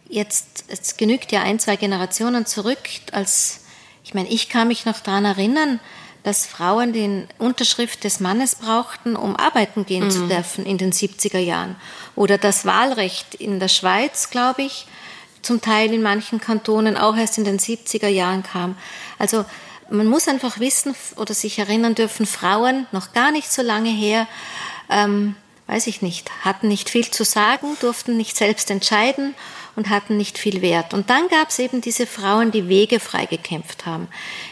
jetzt, 0.09 0.65
es 0.69 0.97
genügt 0.97 1.33
ja 1.33 1.43
ein, 1.43 1.59
zwei 1.59 1.77
Generationen 1.77 2.47
zurück, 2.47 2.79
als, 3.13 3.61
ich 4.05 4.15
meine, 4.15 4.29
ich 4.29 4.49
kann 4.49 4.69
mich 4.69 4.85
noch 4.85 5.01
daran 5.01 5.25
erinnern, 5.25 5.81
dass 6.23 6.47
Frauen 6.47 6.93
die 6.93 7.27
Unterschrift 7.39 8.05
des 8.05 8.21
Mannes 8.21 8.57
brauchten, 8.57 9.17
um 9.17 9.37
arbeiten 9.37 9.87
gehen 9.87 10.05
mhm. 10.05 10.11
zu 10.11 10.27
dürfen 10.29 10.67
in 10.67 10.77
den 10.77 10.93
70er 10.93 11.39
Jahren. 11.39 11.77
Oder 12.15 12.37
das 12.37 12.67
Wahlrecht 12.67 13.35
in 13.35 13.59
der 13.59 13.69
Schweiz, 13.69 14.29
glaube 14.31 14.63
ich, 14.63 14.87
zum 15.41 15.63
Teil 15.63 15.95
in 15.95 16.03
manchen 16.03 16.39
Kantonen 16.39 16.99
auch 16.99 17.17
erst 17.17 17.39
in 17.39 17.45
den 17.45 17.59
70er 17.59 18.09
Jahren 18.09 18.43
kam. 18.43 18.77
Also 19.19 19.47
man 19.91 20.07
muss 20.07 20.29
einfach 20.29 20.61
wissen 20.61 20.95
oder 21.17 21.35
sich 21.35 21.59
erinnern 21.59 21.95
dürfen, 21.95 22.27
Frauen 22.27 22.87
noch 22.93 23.13
gar 23.13 23.31
nicht 23.33 23.53
so 23.53 23.63
lange 23.63 23.91
her, 23.91 24.27
ähm, 24.89 25.37
weiß 25.67 25.87
ich 25.87 26.03
nicht, 26.03 26.31
hatten 26.45 26.69
nicht 26.69 26.91
viel 26.91 27.11
zu 27.11 27.25
sagen, 27.25 27.77
durften 27.81 28.17
nicht 28.17 28.37
selbst 28.37 28.71
entscheiden 28.71 29.35
und 29.77 29.89
hatten 29.89 30.17
nicht 30.17 30.39
viel 30.39 30.63
Wert. 30.63 30.95
Und 30.95 31.11
dann 31.11 31.29
gab 31.29 31.51
es 31.51 31.59
eben 31.59 31.81
diese 31.81 32.07
Frauen, 32.07 32.51
die 32.51 32.69
Wege 32.69 32.99
frei 33.01 33.27
gekämpft 33.27 33.87
haben. 33.87 34.09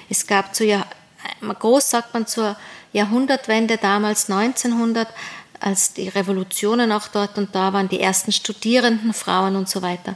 Es 0.09 0.27
gab 0.27 0.55
zu 0.55 0.65
groß 1.41 1.91
sagt 1.91 2.15
man 2.15 2.27
zur 2.27 2.57
Jahrhundertwende 2.93 3.77
damals 3.77 4.31
1900, 4.31 5.09
als 5.61 5.93
die 5.93 6.09
Revolutionen 6.09 6.93
auch 6.93 7.09
dort 7.09 7.37
und 7.37 7.55
da 7.55 7.73
waren, 7.73 7.89
die 7.89 8.01
ersten 8.01 8.33
studierenden 8.33 9.13
Frauen 9.13 9.57
und 9.57 9.69
so 9.69 9.83
weiter. 9.83 10.15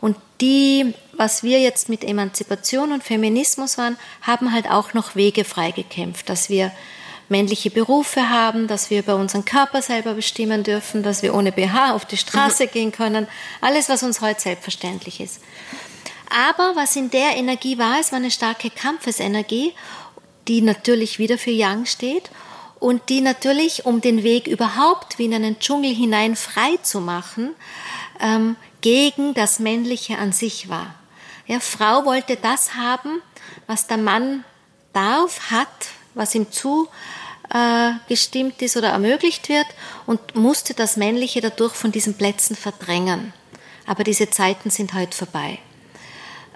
Und 0.00 0.16
die, 0.40 0.94
was 1.18 1.42
wir 1.42 1.60
jetzt 1.60 1.90
mit 1.90 2.02
Emanzipation 2.02 2.92
und 2.92 3.04
Feminismus 3.04 3.76
waren, 3.76 3.98
haben 4.22 4.52
halt 4.52 4.70
auch 4.70 4.94
noch 4.94 5.14
Wege 5.14 5.44
freigekämpft, 5.44 6.28
dass 6.30 6.48
wir 6.48 6.72
männliche 7.28 7.70
Berufe 7.70 8.30
haben, 8.30 8.68
dass 8.68 8.88
wir 8.88 9.00
über 9.00 9.16
unseren 9.16 9.44
Körper 9.44 9.82
selber 9.82 10.14
bestimmen 10.14 10.62
dürfen, 10.62 11.02
dass 11.02 11.22
wir 11.22 11.34
ohne 11.34 11.52
BH 11.52 11.92
auf 11.92 12.06
die 12.06 12.16
Straße 12.16 12.64
mhm. 12.64 12.70
gehen 12.70 12.92
können. 12.92 13.28
Alles, 13.60 13.90
was 13.90 14.02
uns 14.02 14.22
heute 14.22 14.40
selbstverständlich 14.40 15.20
ist. 15.20 15.42
Aber 16.30 16.72
was 16.74 16.96
in 16.96 17.10
der 17.10 17.36
Energie 17.36 17.76
war, 17.76 18.00
es 18.00 18.12
war 18.12 18.18
eine 18.18 18.30
starke 18.30 18.70
Kampfesenergie 18.70 19.74
die 20.48 20.62
natürlich 20.62 21.18
wieder 21.18 21.38
für 21.38 21.50
Yang 21.50 21.86
steht 21.86 22.30
und 22.80 23.08
die 23.10 23.20
natürlich, 23.20 23.84
um 23.84 24.00
den 24.00 24.22
Weg 24.22 24.46
überhaupt 24.46 25.18
wie 25.18 25.26
in 25.26 25.34
einen 25.34 25.58
Dschungel 25.58 25.94
hinein 25.94 26.36
frei 26.36 26.76
zu 26.82 27.00
machen, 27.00 27.54
ähm, 28.20 28.56
gegen 28.80 29.34
das 29.34 29.58
Männliche 29.58 30.18
an 30.18 30.32
sich 30.32 30.68
war. 30.68 30.94
Ja, 31.48 31.60
Frau 31.60 32.04
wollte 32.04 32.36
das 32.36 32.74
haben, 32.74 33.22
was 33.66 33.86
der 33.86 33.96
Mann 33.96 34.44
darf, 34.92 35.50
hat, 35.50 35.68
was 36.14 36.34
ihm 36.34 36.52
zu 36.52 36.88
äh, 37.52 37.92
gestimmt 38.06 38.60
ist 38.60 38.76
oder 38.76 38.90
ermöglicht 38.90 39.48
wird 39.48 39.66
und 40.04 40.34
musste 40.34 40.74
das 40.74 40.98
Männliche 40.98 41.40
dadurch 41.40 41.72
von 41.72 41.90
diesen 41.90 42.14
Plätzen 42.14 42.54
verdrängen. 42.54 43.32
Aber 43.86 44.04
diese 44.04 44.28
Zeiten 44.28 44.68
sind 44.68 44.92
heute 44.92 45.16
vorbei. 45.16 45.58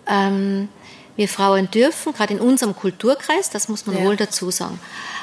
Ähm, 0.07 0.69
wir 1.17 1.29
Frauen 1.29 1.71
dürfen, 1.71 2.13
gerade 2.13 2.35
in 2.35 2.41
unserem 2.41 2.77
Kulturkreis, 2.77 3.49
das 3.49 3.69
muss 3.69 3.87
man 3.87 3.97
ja. 3.97 4.05
wohl 4.05 4.17
dazu 4.17 4.51
sagen. 4.51 4.79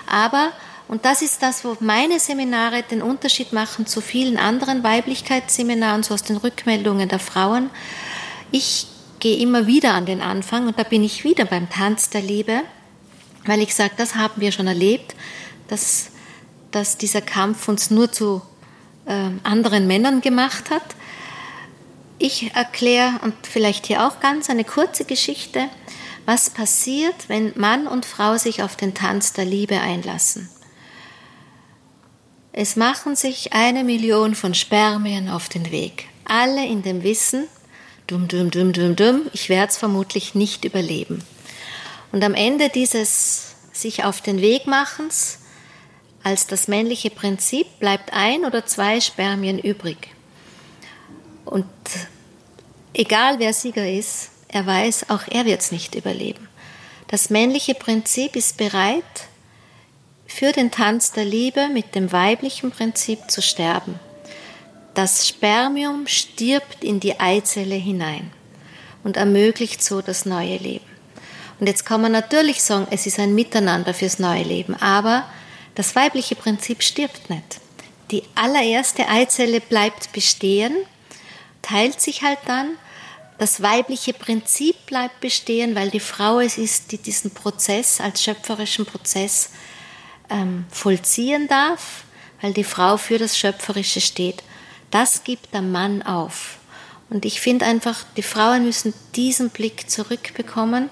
Aber, 0.08 0.52
und 0.88 1.06
das 1.06 1.22
ist 1.22 1.44
das, 1.44 1.64
wo 1.64 1.78
meine 1.80 2.20
Seminare 2.20 2.82
den 2.82 3.04
Unterschied 3.04 3.54
machen 3.54 3.86
zu 3.86 4.02
vielen 4.02 4.38
anderen 4.38 4.84
Weiblichkeitsseminaren, 4.84 6.02
so 6.02 6.16
aus 6.16 6.24
den 6.24 6.38
Rückmeldungen 6.38 7.08
der 7.08 7.20
Frauen. 7.20 7.70
Ich 8.52 8.88
gehe 9.20 9.38
immer 9.38 9.68
wieder 9.68 9.94
an 9.94 10.06
den 10.06 10.22
Anfang 10.22 10.68
und 10.68 10.80
da 10.80 10.84
bin 10.84 11.04
ich 11.04 11.24
wieder 11.24 11.46
beim 11.46 11.70
Tanz 11.70 12.10
der 12.10 12.22
Liebe, 12.22 12.62
weil 13.46 13.62
ich 13.62 13.76
sage, 13.76 13.94
das 13.98 14.16
haben 14.16 14.42
wir 14.42 14.52
schon 14.52 14.68
erlebt, 14.68 15.16
dass, 15.68 16.12
dass 16.72 16.98
dieser 16.98 17.22
Kampf 17.22 17.68
uns 17.68 17.92
nur 17.92 18.12
zu 18.12 18.42
äh, 19.06 19.30
anderen 19.44 19.88
Männern 19.88 20.22
gemacht 20.22 20.70
hat. 20.70 20.96
ich 22.18 22.54
erkläre 22.54 23.20
und 23.24 23.34
vielleicht 23.44 23.88
hier 23.88 24.06
auch 24.06 24.20
ganz 24.20 24.50
eine 24.50 24.66
kurze 24.66 25.06
Geschichte, 25.06 25.70
was 26.26 26.50
passiert, 26.50 27.16
wenn 27.28 27.54
Mann 27.56 27.88
und 27.88 28.06
Frau 28.06 28.38
sich 28.38 28.62
auf 28.62 28.76
den 28.76 28.94
Tanz 28.94 29.34
der 29.34 29.46
Liebe 29.46 29.80
einlassen. 29.80 30.50
Es 32.52 32.76
machen 32.76 33.16
sich 33.16 33.54
eine 33.54 33.84
Million 33.84 34.36
von 34.36 34.54
Spermien 34.54 35.30
auf 35.30 35.50
den 35.50 35.72
Weg, 35.72 36.08
alle 36.26 36.66
in 36.66 36.84
dem 36.84 37.04
Wissen, 37.04 37.48
dumm, 38.10 38.28
dumm, 38.28 38.50
dumm, 38.50 38.74
dumm, 38.74 38.96
dumm, 38.96 39.22
ich 39.34 39.50
werde 39.50 39.70
es 39.70 39.78
vermutlich 39.78 40.34
nicht 40.34 40.66
überleben. 40.66 41.24
Und 42.12 42.24
am 42.24 42.34
Ende 42.34 42.70
dieses 42.70 43.56
sich 43.72 44.04
auf 44.04 44.22
den 44.22 44.42
Weg 44.42 44.66
machens, 44.66 45.40
als 46.24 46.48
das 46.48 46.68
männliche 46.68 47.12
Prinzip, 47.12 47.68
bleibt 47.80 48.12
ein 48.12 48.46
oder 48.46 48.66
zwei 48.66 49.00
Spermien 49.00 49.60
übrig. 49.60 50.10
Und 51.46 51.66
egal 52.94 53.40
wer 53.40 53.54
Sieger 53.54 53.90
ist, 53.90 54.32
er 54.48 54.66
weiß, 54.66 55.10
auch 55.12 55.24
er 55.30 55.46
wird 55.46 55.62
es 55.62 55.72
nicht 55.72 55.94
überleben. 55.94 56.48
Das 57.08 57.30
männliche 57.30 57.76
Prinzip 57.76 58.36
ist 58.36 58.58
bereit, 58.58 59.04
für 60.26 60.52
den 60.52 60.72
Tanz 60.72 61.12
der 61.12 61.26
Liebe 61.26 61.70
mit 61.70 61.96
dem 61.96 62.12
weiblichen 62.12 62.72
Prinzip 62.72 63.32
zu 63.32 63.42
sterben. 63.42 64.00
Das 64.94 65.28
Spermium 65.28 66.08
stirbt 66.08 66.84
in 66.84 67.00
die 67.00 67.20
Eizelle 67.20 67.76
hinein 67.76 68.32
und 69.04 69.18
ermöglicht 69.18 69.84
so 69.84 70.02
das 70.02 70.26
neue 70.26 70.58
Leben. 70.58 70.86
Und 71.60 71.68
jetzt 71.68 71.86
kann 71.86 72.02
man 72.02 72.12
natürlich 72.12 72.64
sagen, 72.64 72.88
es 72.90 73.06
ist 73.06 73.20
ein 73.20 73.36
Miteinander 73.36 73.94
fürs 73.94 74.20
neue 74.20 74.44
Leben, 74.44 74.76
aber 74.76 75.26
das 75.76 75.96
weibliche 75.96 76.36
Prinzip 76.36 76.84
stirbt 76.84 77.30
nicht. 77.30 77.60
Die 78.12 78.24
allererste 78.36 79.08
Eizelle 79.08 79.62
bleibt 79.62 80.12
bestehen, 80.14 80.76
teilt 81.62 82.02
sich 82.02 82.24
halt 82.24 82.40
dann. 82.46 82.72
Das 83.38 83.62
weibliche 83.62 84.14
Prinzip 84.14 84.86
bleibt 84.88 85.22
bestehen, 85.22 85.76
weil 85.76 85.90
die 85.90 86.00
Frau 86.00 86.40
es 86.40 86.58
ist, 86.58 86.92
die 86.92 86.98
diesen 86.98 87.32
Prozess 87.32 88.02
als 88.02 88.24
schöpferischen 88.24 88.86
Prozess 88.86 89.52
ähm, 90.30 90.66
vollziehen 90.70 91.48
darf, 91.48 92.04
weil 92.42 92.54
die 92.54 92.64
Frau 92.64 92.98
für 92.98 93.18
das 93.18 93.38
Schöpferische 93.38 94.02
steht. 94.02 94.44
Das 94.92 95.24
gibt 95.24 95.54
der 95.54 95.62
Mann 95.62 96.02
auf. 96.02 96.58
Und 97.10 97.26
ich 97.26 97.42
finde 97.42 97.66
einfach, 97.66 98.04
die 98.18 98.22
Frauen 98.22 98.66
müssen 98.66 98.94
diesen 99.16 99.50
Blick 99.50 99.90
zurückbekommen, 99.90 100.90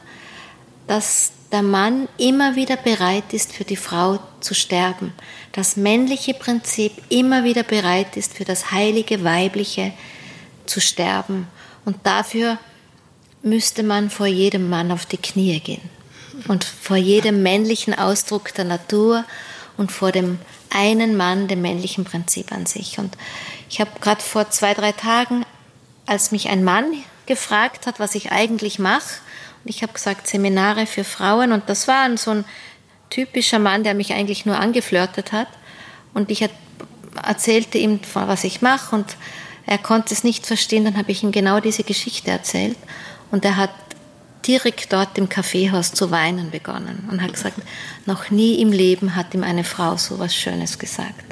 dass 0.87 1.31
der 1.51 1.61
Mann 1.61 2.07
immer 2.17 2.55
wieder 2.55 2.75
bereit 2.75 3.33
ist, 3.33 3.53
für 3.53 3.63
die 3.63 3.75
Frau 3.75 4.19
zu 4.41 4.53
sterben. 4.53 5.13
Das 5.51 5.77
männliche 5.77 6.33
Prinzip 6.33 6.91
immer 7.09 7.43
wieder 7.43 7.63
bereit 7.63 8.17
ist, 8.17 8.33
für 8.33 8.45
das 8.45 8.71
heilige 8.71 9.23
Weibliche 9.23 9.93
zu 10.65 10.81
sterben. 10.81 11.47
Und 11.85 11.97
dafür 12.03 12.57
müsste 13.43 13.83
man 13.83 14.09
vor 14.09 14.27
jedem 14.27 14.69
Mann 14.69 14.91
auf 14.91 15.05
die 15.05 15.17
Knie 15.17 15.59
gehen. 15.59 15.89
Und 16.47 16.63
vor 16.63 16.97
jedem 16.97 17.43
männlichen 17.43 17.97
Ausdruck 17.97 18.53
der 18.53 18.65
Natur 18.65 19.23
und 19.77 19.91
vor 19.91 20.11
dem 20.11 20.39
einen 20.69 21.15
Mann, 21.15 21.47
dem 21.47 21.61
männlichen 21.61 22.03
Prinzip 22.03 22.51
an 22.51 22.65
sich. 22.65 22.99
Und 22.99 23.15
ich 23.69 23.79
habe 23.79 23.91
gerade 24.01 24.21
vor 24.21 24.49
zwei, 24.49 24.73
drei 24.73 24.91
Tagen, 24.91 25.45
als 26.05 26.31
mich 26.31 26.49
ein 26.49 26.63
Mann 26.63 26.85
gefragt 27.25 27.85
hat, 27.87 27.99
was 27.99 28.15
ich 28.15 28.31
eigentlich 28.31 28.79
mache, 28.79 29.19
ich 29.69 29.83
habe 29.83 29.93
gesagt, 29.93 30.27
Seminare 30.27 30.85
für 30.85 31.03
Frauen. 31.03 31.51
Und 31.51 31.69
das 31.69 31.87
war 31.87 32.15
so 32.17 32.31
ein 32.31 32.45
typischer 33.09 33.59
Mann, 33.59 33.83
der 33.83 33.93
mich 33.93 34.13
eigentlich 34.13 34.45
nur 34.45 34.57
angeflirtet 34.57 35.31
hat. 35.31 35.47
Und 36.13 36.31
ich 36.31 36.47
erzählte 37.21 37.77
ihm, 37.77 37.99
was 38.13 38.43
ich 38.43 38.61
mache. 38.61 38.95
Und 38.95 39.17
er 39.65 39.77
konnte 39.77 40.13
es 40.13 40.23
nicht 40.23 40.45
verstehen. 40.45 40.85
Dann 40.85 40.97
habe 40.97 41.11
ich 41.11 41.23
ihm 41.23 41.31
genau 41.31 41.59
diese 41.59 41.83
Geschichte 41.83 42.31
erzählt. 42.31 42.77
Und 43.31 43.43
er 43.45 43.57
hat 43.57 43.71
direkt 44.45 44.93
dort 44.93 45.17
im 45.17 45.27
Kaffeehaus 45.27 45.91
zu 45.91 46.09
weinen 46.09 46.51
begonnen 46.51 47.09
und 47.11 47.21
hat 47.21 47.33
gesagt, 47.33 47.57
noch 48.05 48.29
nie 48.29 48.61
im 48.61 48.71
Leben 48.71 49.15
hat 49.15 49.33
ihm 49.33 49.43
eine 49.43 49.65
Frau 49.65 49.97
so 49.97 50.19
was 50.19 50.33
Schönes 50.33 50.79
gesagt. 50.79 51.26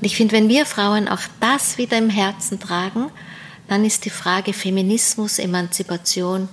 Und 0.00 0.04
ich 0.04 0.16
finde, 0.16 0.34
wenn 0.34 0.48
wir 0.48 0.64
Frauen 0.66 1.08
auch 1.08 1.20
das 1.40 1.78
wieder 1.78 1.98
im 1.98 2.10
Herzen 2.10 2.60
tragen, 2.60 3.10
dann 3.68 3.84
ist 3.84 4.04
die 4.04 4.10
Frage 4.10 4.52
Feminismus, 4.52 5.38
Emanzipation 5.38 6.48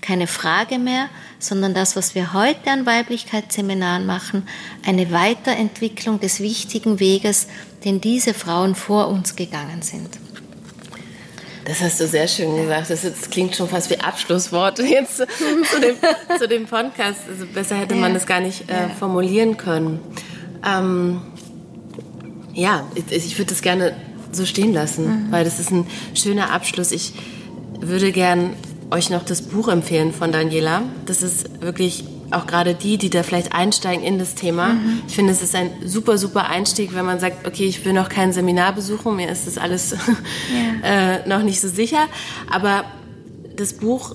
keine 0.00 0.26
Frage 0.26 0.78
mehr, 0.78 1.08
sondern 1.38 1.74
das, 1.74 1.96
was 1.96 2.14
wir 2.14 2.32
heute 2.32 2.70
an 2.70 2.86
Weiblichkeitsseminaren 2.86 4.06
machen, 4.06 4.46
eine 4.86 5.10
Weiterentwicklung 5.10 6.20
des 6.20 6.40
wichtigen 6.40 7.00
Weges, 7.00 7.48
den 7.84 8.00
diese 8.00 8.34
Frauen 8.34 8.74
vor 8.74 9.08
uns 9.08 9.36
gegangen 9.36 9.82
sind. 9.82 10.08
Das 11.64 11.82
hast 11.82 12.00
du 12.00 12.06
sehr 12.06 12.26
schön 12.28 12.56
gesagt. 12.56 12.88
Das 12.90 13.02
jetzt 13.02 13.30
klingt 13.30 13.54
schon 13.54 13.68
fast 13.68 13.90
wie 13.90 14.00
Abschlussworte 14.00 14.84
jetzt 14.84 15.16
zu, 15.18 15.80
dem, 15.80 15.96
zu 16.38 16.48
dem 16.48 16.66
Podcast. 16.66 17.20
Also 17.28 17.44
besser 17.46 17.76
hätte 17.76 17.94
man 17.94 18.14
das 18.14 18.26
gar 18.26 18.40
nicht 18.40 18.70
äh, 18.70 18.88
formulieren 18.98 19.58
können. 19.58 20.00
Ähm, 20.66 21.20
ja, 22.54 22.84
ich, 22.94 23.10
ich 23.12 23.38
würde 23.38 23.50
das 23.50 23.62
gerne 23.62 23.94
so 24.32 24.44
stehen 24.44 24.72
lassen, 24.72 25.06
mhm. 25.06 25.32
weil 25.32 25.44
das 25.44 25.58
ist 25.58 25.70
ein 25.70 25.86
schöner 26.14 26.52
Abschluss. 26.52 26.92
Ich 26.92 27.14
würde 27.80 28.12
gern 28.12 28.50
euch 28.90 29.10
noch 29.10 29.24
das 29.24 29.42
Buch 29.42 29.68
empfehlen 29.68 30.12
von 30.12 30.32
Daniela. 30.32 30.82
Das 31.06 31.22
ist 31.22 31.62
wirklich 31.62 32.04
auch 32.30 32.46
gerade 32.46 32.74
die, 32.74 32.98
die 32.98 33.10
da 33.10 33.22
vielleicht 33.22 33.54
einsteigen 33.54 34.04
in 34.04 34.18
das 34.18 34.34
Thema. 34.34 34.74
Mhm. 34.74 35.02
Ich 35.06 35.14
finde, 35.14 35.32
es 35.32 35.42
ist 35.42 35.54
ein 35.54 35.70
super, 35.84 36.18
super 36.18 36.48
Einstieg, 36.48 36.94
wenn 36.94 37.06
man 37.06 37.20
sagt, 37.20 37.46
okay, 37.46 37.64
ich 37.64 37.84
will 37.84 37.92
noch 37.92 38.08
kein 38.08 38.32
Seminar 38.32 38.74
besuchen, 38.74 39.16
mir 39.16 39.30
ist 39.30 39.46
das 39.46 39.56
alles 39.56 39.92
ja. 40.82 41.16
äh, 41.16 41.28
noch 41.28 41.42
nicht 41.42 41.60
so 41.60 41.68
sicher. 41.68 42.06
Aber 42.50 42.84
das 43.56 43.72
Buch 43.74 44.14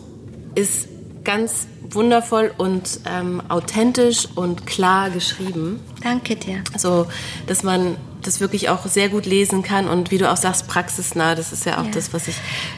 ist 0.56 0.88
ganz 1.24 1.68
wundervoll 1.90 2.52
und 2.58 3.00
ähm, 3.06 3.42
authentisch 3.50 4.28
und 4.36 4.66
klar 4.66 5.10
geschrieben. 5.10 5.80
Danke 6.02 6.36
dir. 6.36 6.64
So, 6.78 7.08
dass 7.48 7.64
man 7.64 7.98
das 8.24 8.40
wirklich 8.40 8.70
auch 8.70 8.86
sehr 8.88 9.10
gut 9.10 9.26
lesen 9.26 9.64
kann 9.64 9.88
und 9.88 10.12
wie 10.12 10.18
du 10.18 10.30
auch 10.32 10.38
sagst, 10.38 10.68
praxisnah. 10.68 11.36
Das 11.36 11.52
ist 11.52 11.66
ja 11.66 11.80
auch 11.80 11.86
ja. 11.86 11.92
das, 11.92 12.14
was 12.14 12.28
ich 12.28 12.36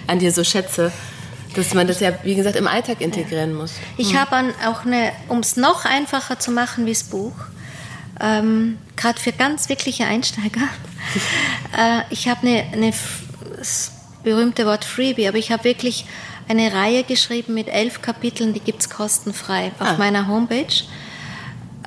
an 0.07 0.19
dir 0.19 0.31
so 0.31 0.43
schätze. 0.43 0.91
Dass 1.55 1.73
man 1.73 1.87
das 1.87 2.01
ja, 2.01 2.11
wie 2.23 2.35
gesagt, 2.35 2.57
im 2.57 2.67
Alltag 2.67 2.99
integrieren 2.99 3.51
ja. 3.51 3.55
muss. 3.55 3.73
Ich 3.97 4.11
hm. 4.11 4.19
habe 4.19 4.53
auch 4.67 4.85
eine, 4.85 5.13
um 5.29 5.39
es 5.39 5.55
noch 5.55 5.85
einfacher 5.85 6.37
zu 6.37 6.51
machen 6.51 6.85
wie 6.85 6.91
das 6.91 7.03
Buch, 7.03 7.33
ähm, 8.19 8.77
gerade 8.95 9.19
für 9.19 9.31
ganz 9.31 9.69
wirkliche 9.69 10.05
Einsteiger, 10.05 10.61
äh, 11.77 12.01
ich 12.09 12.27
habe 12.27 12.47
eine, 12.47 12.63
eine 12.73 12.93
das 13.57 13.91
berühmte 14.23 14.65
Wort 14.65 14.83
Freebie, 14.83 15.27
aber 15.27 15.37
ich 15.37 15.51
habe 15.51 15.63
wirklich 15.63 16.05
eine 16.47 16.73
Reihe 16.73 17.03
geschrieben 17.03 17.53
mit 17.53 17.67
elf 17.67 18.01
Kapiteln, 18.01 18.53
die 18.53 18.59
gibt 18.59 18.81
es 18.81 18.89
kostenfrei 18.89 19.71
auf 19.79 19.87
ah. 19.87 19.95
meiner 19.97 20.27
Homepage. 20.27 20.83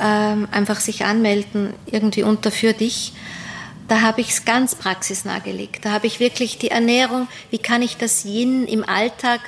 Ähm, 0.00 0.46
einfach 0.52 0.78
sich 0.78 1.04
anmelden, 1.04 1.74
irgendwie 1.86 2.22
unter 2.22 2.50
für 2.52 2.72
dich. 2.72 3.12
Da 3.88 4.02
habe 4.02 4.20
ich 4.20 4.30
es 4.30 4.44
ganz 4.44 4.74
praxisnah 4.74 5.38
gelegt. 5.38 5.84
Da 5.84 5.92
habe 5.92 6.06
ich 6.06 6.20
wirklich 6.20 6.58
die 6.58 6.70
Ernährung, 6.70 7.26
wie 7.50 7.58
kann 7.58 7.82
ich 7.82 7.96
das 7.96 8.24
Yin 8.24 8.66
im 8.66 8.88
Alltag 8.88 9.40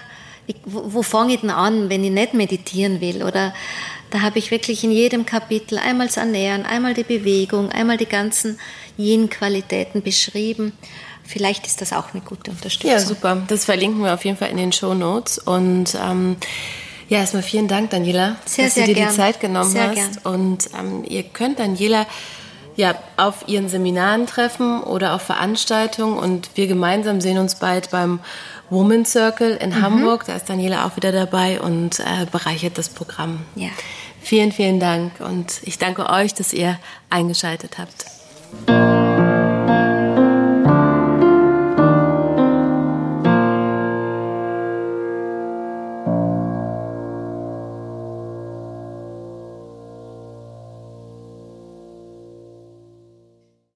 wo, 0.65 0.95
wo 0.95 1.03
fange 1.03 1.35
ich 1.35 1.41
denn 1.41 1.51
an, 1.51 1.91
wenn 1.91 2.05
ich 2.05 2.11
nicht 2.11 2.35
meditieren 2.35 3.01
will? 3.01 3.23
Oder 3.23 3.55
da 4.11 4.23
habe 4.23 4.39
ich 4.39 4.51
wirklich 4.51 4.83
in 4.85 4.91
jedem 4.91 5.27
Kapitel 5.27 5.79
einmal 5.79 6.09
das 6.09 6.17
Ernähren, 6.17 6.65
einmal 6.65 6.95
die 6.95 7.05
Bewegung, 7.05 7.71
einmal 7.71 7.97
die 7.97 8.07
ganzen 8.07 8.59
Yin-Qualitäten 8.99 10.03
beschrieben. 10.03 10.73
Vielleicht 11.25 11.67
ist 11.67 11.81
das 11.81 11.93
auch 11.93 12.13
eine 12.13 12.23
gute 12.23 12.51
Unterstützung. 12.51 12.91
Ja, 12.91 12.99
super. 12.99 13.43
Das 13.47 13.65
verlinken 13.65 14.03
wir 14.03 14.15
auf 14.15 14.25
jeden 14.25 14.37
Fall 14.37 14.51
in 14.51 14.57
den 14.57 14.73
Show 14.73 14.95
Notes. 14.95 15.39
Und 15.39 15.97
ähm, 16.03 16.37
ja, 17.09 17.19
erstmal 17.19 17.43
vielen 17.43 17.69
Dank, 17.69 17.91
Daniela, 17.91 18.37
sehr, 18.45 18.65
dass 18.65 18.75
sehr 18.75 18.87
du 18.87 18.95
dir 18.95 19.01
gern. 19.01 19.11
die 19.11 19.17
Zeit 19.17 19.41
genommen 19.41 19.71
sehr 19.71 19.89
hast. 19.91 19.95
Gern. 19.95 20.35
Und 20.35 20.71
ähm, 20.79 21.05
ihr 21.09 21.23
könnt 21.23 21.61
Daniela 21.61 22.07
ja, 22.81 22.95
auf 23.19 23.47
ihren 23.47 23.69
Seminaren 23.69 24.27
treffen 24.27 24.83
oder 24.83 25.15
auf 25.15 25.23
Veranstaltungen. 25.23 26.19
Und 26.19 26.51
wir 26.55 26.67
gemeinsam 26.67 27.21
sehen 27.21 27.39
uns 27.39 27.57
bald 27.57 27.91
beim 27.91 28.21
Woman 28.71 29.05
Circle 29.05 29.57
in 29.57 29.71
mhm. 29.71 29.83
Hamburg. 29.83 30.25
Da 30.27 30.35
ist 30.35 30.49
Daniela 30.49 30.87
auch 30.87 30.97
wieder 30.97 31.13
dabei 31.13 31.61
und 31.61 32.01
äh, 32.01 32.27
bereichert 32.33 32.79
das 32.79 32.89
Programm. 32.89 33.43
Ja. 33.55 33.69
Vielen, 34.23 34.53
vielen 34.53 34.81
Dank 34.81 35.13
und 35.21 35.61
ich 35.63 35.79
danke 35.79 36.09
euch, 36.09 36.35
dass 36.35 36.53
ihr 36.53 36.79
eingeschaltet 37.09 37.79
habt. 37.79 39.50